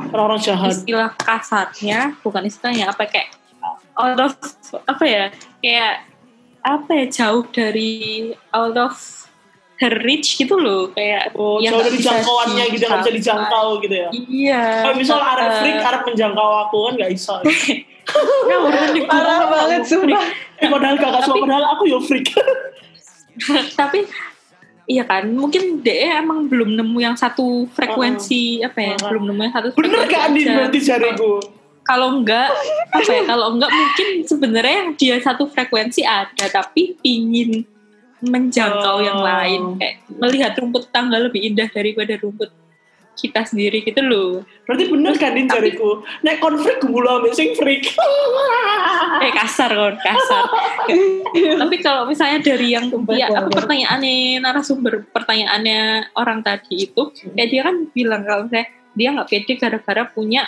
[0.09, 0.71] Orang-orang jahat.
[0.71, 3.35] istilah kasarnya bukan istilahnya apa kayak
[3.95, 4.35] out of
[4.85, 5.25] apa ya
[5.59, 6.07] kayak
[6.61, 7.91] apa ya jauh dari
[8.51, 8.95] out of
[9.77, 13.95] her reach gitu loh kayak Oh, yang jauh dari jangkauannya gitu, nggak bisa dijangkau gitu
[13.97, 14.09] ya.
[14.15, 17.33] iya Kalau misal arek Eh, freak, arek menjangkau aku kan nggak bisa.
[18.69, 20.25] mending parah banget sumpah
[20.57, 22.31] Eh, padahal kakak semua, padahal aku yo freak.
[23.75, 24.07] tapi
[24.85, 29.09] iya kan mungkin DE emang belum nemu yang satu frekuensi apa ya Uh-uh.
[29.11, 30.55] belum nemu yang satu Bener Andin aja.
[30.57, 31.31] berarti jariku?
[31.83, 32.47] kalau enggak
[32.89, 37.67] apa ya kalau enggak mungkin sebenarnya yang dia satu frekuensi ada tapi ingin
[38.23, 39.27] menjangkau yang Oh.
[39.27, 42.55] lain kayak melihat rumput tangga lebih indah daripada rumput
[43.13, 44.31] kita sendiri gitu loh
[44.65, 46.01] Berarti bener kan Tapi- jariku?
[46.23, 47.93] Nek konflik gula sing freak.
[49.21, 50.45] kayak kasar kan kasar
[51.63, 53.55] tapi kalau misalnya dari yang Sumpah, ya sumpah.
[53.55, 59.53] pertanyaannya narasumber pertanyaannya orang tadi itu kayak dia kan bilang kalau misalnya dia nggak pede
[59.57, 60.43] gara-gara punya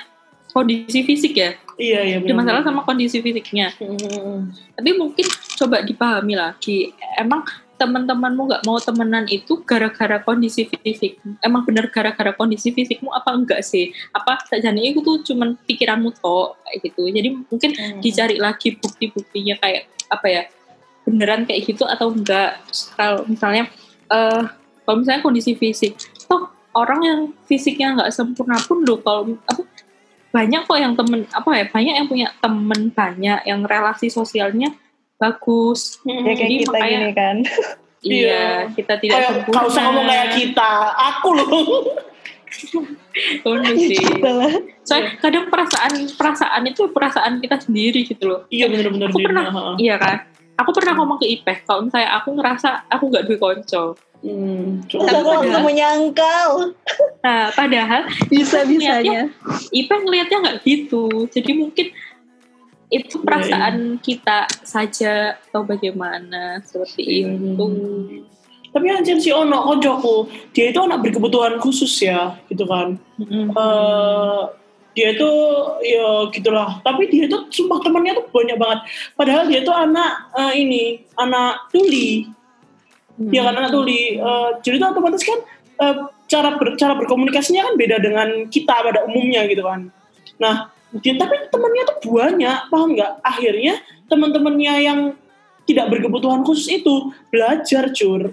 [0.51, 1.51] kondisi fisik ya.
[1.75, 2.17] Iya iya.
[2.23, 3.75] Ada masalah sama kondisi fisiknya.
[3.75, 4.55] Hmm.
[4.79, 5.27] Tapi mungkin
[5.59, 6.95] coba dipahami lagi.
[7.19, 7.43] Emang
[7.75, 11.19] teman-temanmu nggak mau temenan itu gara-gara kondisi fisik.
[11.43, 13.91] Emang bener gara-gara kondisi fisikmu apa enggak sih?
[14.15, 17.03] Apa sajane itu tuh cuman pikiranmu toh kayak gitu.
[17.11, 18.01] Jadi mungkin Hmm.
[18.01, 20.43] dicari lagi bukti-buktinya kayak apa ya?
[21.05, 22.63] Beneran kayak gitu atau enggak?
[22.71, 23.65] Terus Kalau misalnya
[24.11, 24.43] eh
[24.85, 25.97] kalau misalnya kondisi fisik,
[26.29, 29.63] toh orang yang fisiknya nggak sempurna pun loh kalau apa
[30.35, 34.75] banyak kok yang temen apa ya banyak yang punya temen banyak yang relasi sosialnya
[35.25, 36.21] bagus Hmm.
[36.21, 37.37] Ya kayak Jadi kita makanya- gini kan.
[38.05, 38.45] iya Iya.
[38.71, 40.73] kita tidak Kayak sempurna kau usah ngomong kayak kita.
[41.11, 41.49] Aku loh.
[43.43, 44.53] Bener sih Kita lah.
[44.83, 49.75] soalnya kadang perasaan perasaan itu perasaan kita sendiri gitu loh iya bener-bener Aku pernah- Dina.
[49.77, 50.23] iya kan
[50.55, 54.81] aku pernah ngomong ke Ipeh kalau misalnya aku ngerasa aku nggak duwe konco Hmm.
[54.87, 56.51] Terus Tapi aku langsung padahal- menyangkal.
[57.21, 59.29] nah padahal Bisa-bisanya.
[59.71, 61.87] Ipeh ngelihatnya nggak gitu jadi mungkin
[62.93, 66.61] itu Iya, perasaan kita saja atau bagaimana?
[66.65, 67.67] Seperti Iya, itu.
[68.75, 72.99] Tapi anjir si Ono koncoku, dia itu anak berkebutuhan khusus ya, gitu kan.
[73.23, 73.55] Mm-mm.
[73.55, 74.43] eh
[74.95, 75.31] dia itu
[75.83, 76.83] ya gitulah.
[76.83, 78.81] Tapi dia itu sumpah temannya tuh banyak banget.
[79.15, 80.85] Padahal dia itu anak eh, ini
[81.19, 82.31] anak tuli.
[83.15, 84.19] Dia kan anak tuli.
[84.19, 85.39] Eh, jadi itu otomatis kan
[85.83, 89.91] eh, cara ber, cara berkomunikasinya kan beda dengan kita pada umumnya gitu kan.
[90.43, 93.13] Nah dia tapi temannya tuh banyak paham nggak?
[93.25, 93.75] Akhirnya
[94.07, 95.01] teman-temannya yang
[95.65, 98.31] tidak berkebutuhan khusus itu belajar cur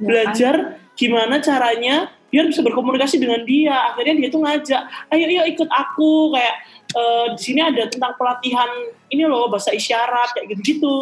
[0.00, 0.54] Ya, belajar
[0.96, 3.92] gimana caranya biar bisa berkomunikasi dengan dia.
[3.92, 4.82] Akhirnya dia tuh ngajak
[5.12, 6.32] ayo yuk ikut aku.
[6.32, 6.56] Kayak
[6.96, 8.70] eh, di sini ada tentang pelatihan
[9.12, 10.96] ini loh bahasa isyarat kayak gitu gitu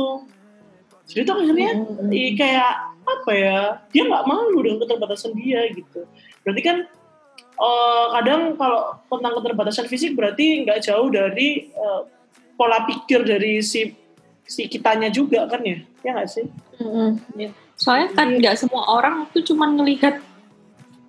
[1.08, 1.70] jadi tuh akhirnya
[2.12, 2.72] i- kayak
[3.08, 6.04] apa ya dia nggak malu dengan keterbatasan dia gitu.
[6.44, 6.76] Berarti kan
[7.58, 12.00] eh, kadang kalau tentang keterbatasan fisik berarti nggak jauh dari eh,
[12.54, 13.94] pola pikir dari si
[14.42, 15.78] si kitanya juga kan ya?
[16.02, 16.46] Ya nggak sih?
[17.78, 20.18] Soalnya kan nggak semua orang tuh cuma ngelihat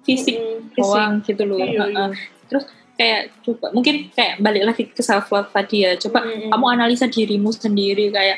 [0.03, 1.57] fisik Mm, doang gitu loh.
[1.59, 1.85] Iya, iya.
[1.85, 2.11] Heeh.
[2.49, 2.65] terus
[2.97, 5.95] kayak coba mungkin kayak balik lagi ke self love tadi ya.
[5.95, 6.49] Coba Mm-mm.
[6.49, 8.37] kamu analisa dirimu sendiri kayak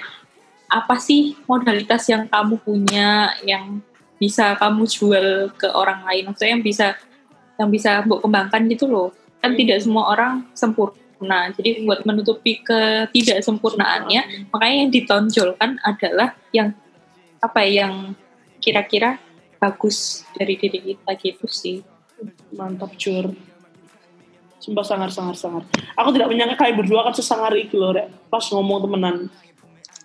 [0.67, 3.79] apa sih modalitas yang kamu punya yang
[4.15, 6.31] bisa kamu jual ke orang lain?
[6.31, 6.87] Maksudnya yang bisa
[7.59, 9.09] yang bisa mbok kembangkan gitu loh
[9.41, 9.59] kan Hmm.
[9.59, 16.77] tidak semua orang sempurna jadi buat menutupi ketidaksempurnaannya makanya yang ditonjolkan adalah yang
[17.41, 18.13] apa ya, yang
[18.61, 19.17] kira-kira
[19.57, 21.81] bagus dari diri kita gitu sih
[22.53, 23.33] Mantap cur.
[24.61, 25.63] Sumpah sangar sangar sangar.
[25.97, 28.29] Aku tidak menyangka kalian berdua akan sesangar itu loh, Rek.
[28.29, 29.15] Pas ngomong temenan.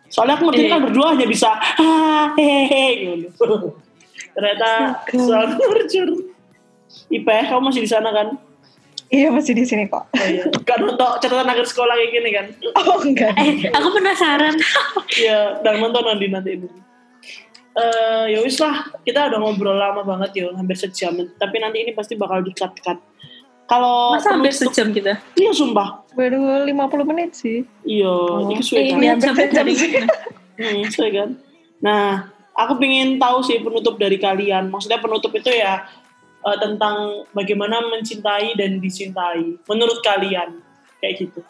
[0.08, 3.76] Soalnya aku ngerti kan berdua hanya bisa hehehe gitu.
[4.36, 6.08] Ternyata sangar cur.
[7.06, 8.34] Ipe, kamu masih di sana kan?
[9.06, 10.10] Iya masih di sini kok.
[10.10, 10.42] Oh iya.
[10.66, 12.46] Kan untuk catatan akhir sekolah kayak gini kan?
[12.74, 13.32] Oh enggak.
[13.38, 14.54] eh aku penasaran
[15.22, 16.66] Iya, dan nonton nanti nanti ini.
[17.76, 21.12] Eh ya wis lah, kita udah ngobrol lama banget ya, hampir sejam.
[21.36, 22.98] Tapi nanti ini pasti bakal di-cut-cut.
[23.66, 26.06] Kalau masa hampir sejam kita Iya sumpah.
[26.14, 26.70] Baru 50
[27.04, 27.66] menit sih.
[27.82, 28.46] Iya, Oh.
[28.48, 28.98] itu suwe eh, kan.
[28.98, 29.90] ini hampir sampai sejam sih.
[30.56, 31.28] Hmm, suwe kan.
[31.78, 34.66] Nah, aku pengen tahu sih penutup dari kalian.
[34.66, 35.82] Maksudnya penutup itu ya
[36.46, 39.58] eh, tentang bagaimana mencintai dan dicintai.
[39.66, 40.62] Menurut kalian
[41.02, 41.40] kayak gitu.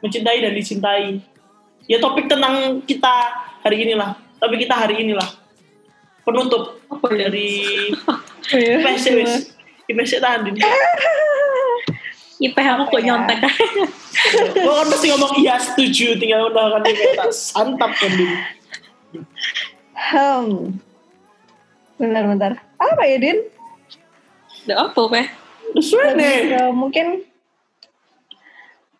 [0.00, 1.20] Mencintai dan dicintai.
[1.86, 3.12] Ya topik tentang kita
[3.60, 4.16] hari inilah.
[4.40, 5.28] Topik kita hari inilah.
[6.22, 7.50] Penutup apa ya dari
[8.52, 8.84] Iya.
[8.84, 9.32] IPC wis.
[9.88, 10.50] IPC tadi.
[12.42, 13.38] IPH aku kok nyontek
[14.66, 16.18] Gue kan pasti ngomong iya setuju.
[16.18, 18.36] Tinggal udah kan kita santap kan dulu.
[19.94, 20.78] Hmm.
[22.02, 22.52] Bentar, bentar.
[22.82, 23.38] Apa ya, Din?
[24.66, 25.26] Udah apa Peh?
[26.52, 27.06] Ya, mungkin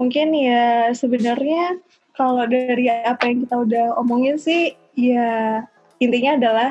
[0.00, 1.78] mungkin ya sebenarnya
[2.16, 5.62] kalau dari apa yang kita udah omongin sih ya
[6.02, 6.68] intinya adalah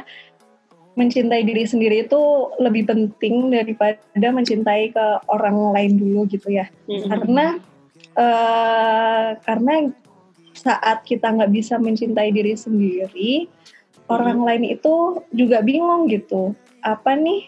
[1.00, 2.22] mencintai diri sendiri itu
[2.60, 6.68] lebih penting daripada mencintai ke orang lain dulu gitu ya.
[7.08, 7.56] Karena
[8.20, 9.74] eh, karena
[10.52, 13.48] saat kita nggak bisa mencintai diri sendiri
[14.12, 16.52] orang lain itu juga bingung gitu.
[16.84, 17.48] Apa nih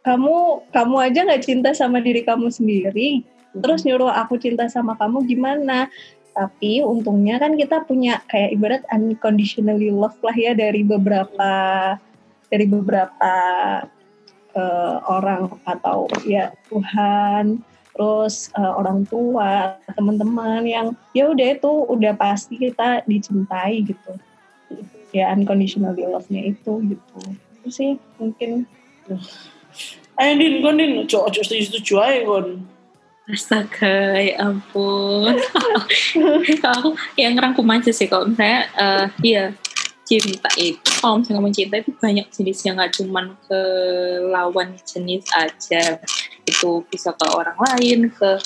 [0.00, 3.24] kamu kamu aja nggak cinta sama diri kamu sendiri.
[3.50, 5.90] Terus nyuruh aku cinta sama kamu gimana?
[6.32, 11.50] Tapi untungnya kan kita punya kayak ibarat unconditionally love lah ya dari beberapa
[12.48, 13.34] dari beberapa
[14.54, 22.14] eh, orang atau ya Tuhan terus eh, orang tua teman-teman yang ya udah itu udah
[22.16, 24.16] pasti kita dicintai gitu.
[25.10, 27.18] Ya unconditionally love-nya itu gitu.
[27.60, 28.70] Itu sih mungkin
[30.20, 32.46] Ayo Din, kon Din, cok cok setuju setuju aja kon.
[33.30, 35.38] Astaga, ya ampun.
[36.64, 39.44] kalau yang ngerangkum aja sih kalau misalnya eh iya
[40.10, 43.60] cinta itu kalau misalnya ngomong cinta itu banyak jenisnya nggak cuman ke
[44.26, 46.02] lawan jenis aja
[46.42, 48.42] itu bisa ke orang lain ke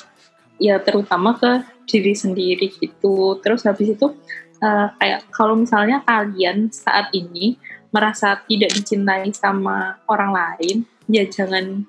[0.61, 4.13] ya terutama ke diri sendiri gitu terus habis itu
[4.61, 7.57] eh, kayak kalau misalnya kalian saat ini
[7.89, 10.77] merasa tidak dicintai sama orang lain
[11.09, 11.85] ya jangan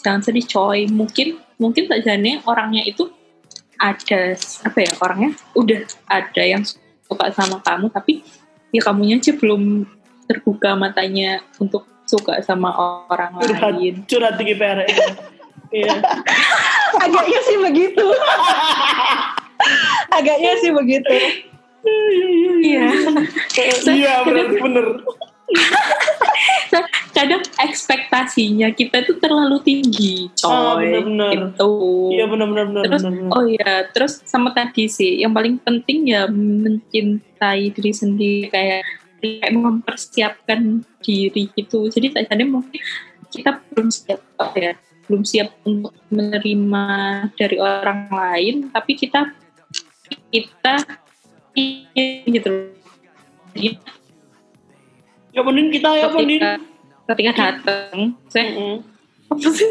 [0.00, 3.08] jangan sedih coy mungkin mungkin saja nih orangnya itu
[3.80, 6.62] ada apa ya orangnya udah ada yang
[7.04, 8.24] suka sama kamu tapi
[8.72, 9.86] ya kamunya aja belum
[10.24, 12.72] terbuka matanya untuk suka sama
[13.08, 14.88] orang Curhat, lain curhat di GPR ya.
[15.74, 15.90] Iya.
[17.02, 18.06] Agaknya sih begitu.
[20.22, 21.18] Agaknya sih begitu.
[22.62, 22.86] iya
[23.82, 24.86] Iya berarti bener.
[27.14, 31.30] kadang ekspektasinya kita itu terlalu tinggi coy Ah, bener-bener.
[31.54, 31.70] gitu
[32.10, 32.82] Iya bener-bener bener.
[32.90, 33.30] terus bener, bener.
[33.32, 38.82] oh ya terus sama tadi sih yang paling penting ya mencintai diri sendiri kayak
[39.22, 42.80] kayak mempersiapkan diri gitu jadi tadi mungkin
[43.30, 44.20] kita belum siap
[44.58, 44.74] ya
[45.06, 46.84] belum siap untuk menerima
[47.36, 49.30] dari orang lain tapi kita
[50.28, 50.74] kita
[51.54, 52.50] ingin gitu
[53.54, 53.78] Jadi,
[55.34, 56.22] Ya bener kita ya bener.
[56.22, 56.50] ketika
[57.04, 58.76] ketika datang saya Mm-mm.
[59.26, 59.70] apa sih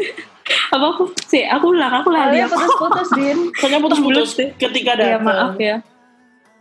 [0.68, 3.38] apa aku sih aku ulang aku lali Kalian putus-putus, Din.
[3.58, 5.24] Soalnya putus-putus ketika Iya datang.
[5.24, 5.76] maaf ya.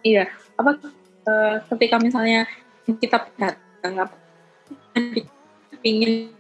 [0.01, 0.24] Iya.
[0.56, 0.80] Apa
[1.28, 2.47] eh, ketika misalnya
[2.88, 4.16] kita datang apa
[5.84, 6.32] ingin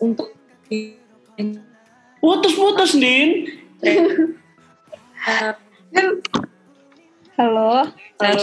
[0.00, 0.32] untuk
[2.18, 3.44] Putus-putus Din.
[3.84, 5.52] eh,
[7.36, 7.84] Halo.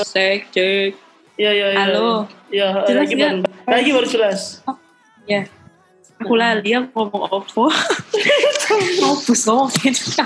[0.04, 0.94] cek cek.
[1.38, 1.80] Iya iya iya.
[1.86, 2.10] Halo.
[2.50, 4.42] Iya Jelas lagi baru lagi baru jelas.
[5.30, 5.46] Ya.
[6.18, 7.70] Aku lali aku ngomong opo.
[9.06, 10.26] Ngopus ngomong gitu.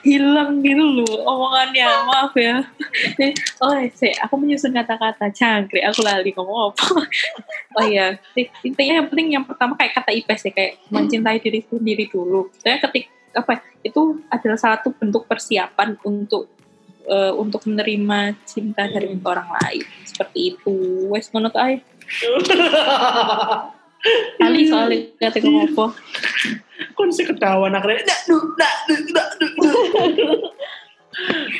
[0.00, 1.84] Hilang gitu loh omongannya.
[2.08, 2.64] Maaf ya.
[3.60, 5.84] Oh, sih, aku menyusun kata-kata cangkrik.
[5.84, 7.04] Aku lali ngomong apa.
[7.76, 8.16] Oh iya,
[8.64, 12.48] intinya yang penting yang pertama kayak kata IPS ya, kayak mencintai diri sendiri dulu.
[12.64, 16.55] Saya ketik apa itu adalah satu bentuk persiapan untuk
[17.06, 20.74] eh, untuk menerima cinta dari orang lain seperti itu.
[21.10, 21.80] Wes ngono tuh ae.
[24.38, 25.86] Kali soalnya kata ngomong apa.
[26.92, 28.04] Kon sih ketawa akhirnya.
[28.04, 29.46] Dak du dak du dak du.
[29.48, 30.28] du.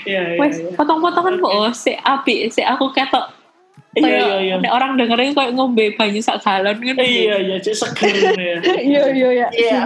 [0.05, 0.37] Iya.
[0.37, 0.77] Wes iya.
[0.77, 3.33] potong-potongan kok oh, si api si aku ketok
[3.97, 4.69] Iya iya iya.
[4.69, 7.01] orang dengerin kayak ngombe banyu sak galon kan.
[7.01, 8.61] Iya iya cek seger ya.
[8.93, 9.49] Iya, iya, iya.
[9.49, 9.81] Iya.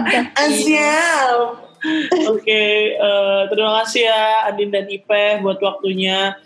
[0.51, 1.70] Siap.
[2.29, 2.61] Oke,
[2.93, 6.37] eh, terima kasih ya Andin dan Ipe buat waktunya.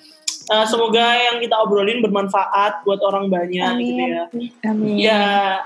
[0.45, 4.13] Eh, semoga yang kita obrolin bermanfaat buat orang banyak gitu Amin.
[4.13, 4.23] ya.
[4.69, 4.95] Amin.
[5.01, 5.23] Ya,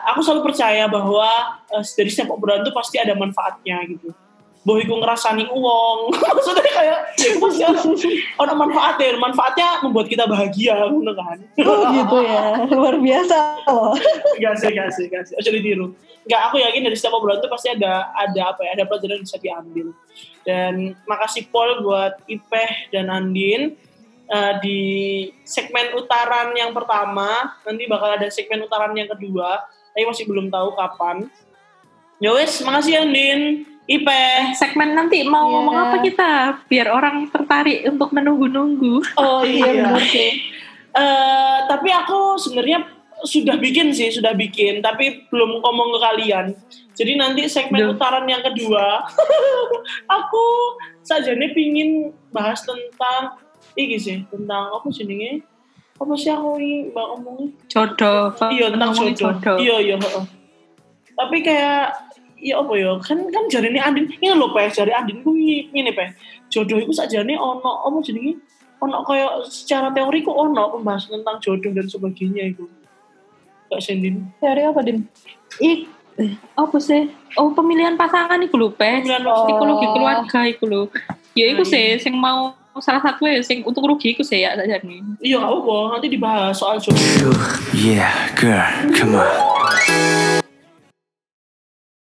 [0.08, 1.28] aku selalu percaya bahwa
[1.68, 4.16] eh, dari setiap obrolan itu pasti ada manfaatnya gitu.
[4.68, 5.99] Boh iku ngerasani uang.
[6.36, 7.82] Maksudnya kayak ya pasti ada,
[8.43, 9.16] ada manfaatnya.
[9.16, 11.38] Manfaatnya membuat kita bahagia, ngono kan.
[11.64, 12.68] Oh gitu ya.
[12.68, 13.38] Luar biasa
[13.72, 13.95] loh.
[14.38, 15.34] Gak sih, gak sih, gak sih.
[15.39, 15.88] Ojo ditiru.
[16.28, 19.26] Gak, aku yakin dari setiap obrolan itu pasti ada ada apa ya, ada pelajaran yang
[19.26, 19.88] bisa diambil.
[20.43, 23.80] Dan makasih Paul buat Ipeh dan Andin
[24.30, 24.82] Eh, di
[25.41, 27.57] segmen utaran yang pertama.
[27.66, 29.66] Nanti bakal ada segmen utaran yang kedua.
[29.89, 31.26] Tapi masih belum tahu kapan.
[32.22, 33.66] Ya wes, makasih Andin.
[33.90, 34.54] Ipeh.
[34.54, 35.52] segmen nanti mau Iya.
[35.52, 36.32] ngomong apa kita
[36.66, 39.02] biar orang tertarik untuk menunggu-nunggu.
[39.18, 40.38] Oh Iya benar sih.
[40.90, 42.86] Eh, tapi aku sebenarnya
[43.20, 46.46] sudah bikin sih, sudah bikin, tapi belum ngomong ke kalian.
[46.94, 47.92] Jadi nanti segmen Duh.
[47.94, 49.04] utaran yang kedua,
[50.18, 50.46] aku
[51.02, 51.90] saja nih pingin
[52.30, 53.36] bahas tentang
[53.74, 55.42] iki sih, tentang apa sih ini?
[56.00, 57.48] Apa sih aku ini mbak ngomongnya?
[57.68, 58.32] Jodoh.
[58.50, 59.58] Iya tentang jodoh.
[59.60, 59.96] Iya iya.
[61.12, 62.09] Tapi kayak
[62.40, 65.68] ya apa ya kan kan jari ini Andin ini lho pe jari Andin ku ini
[65.72, 66.16] ini pe
[66.48, 68.40] jodoh itu saja nih ono apa jenenge
[68.80, 72.66] ono kayak secara teori ku ono pembahasan tentang jodoh dan sebagainya itu
[73.70, 75.06] Kak Sendin Teori apa, Din?
[75.62, 75.86] Eh,
[76.58, 77.06] apa sih?
[77.38, 79.06] Oh pemilihan pasangan iku lho, Pes.
[79.06, 79.46] Pemilihan Oh.
[79.46, 80.82] Psikologi keluarga iku lho.
[81.38, 84.56] Ya iku Nah, sih sing mau salah satu ya sing untuk rugi iku sih ya
[84.56, 85.04] saja nih.
[85.20, 87.36] iya apa nanti dibahas soal jodoh
[87.76, 88.66] Yeah, girl,
[88.96, 90.49] come on.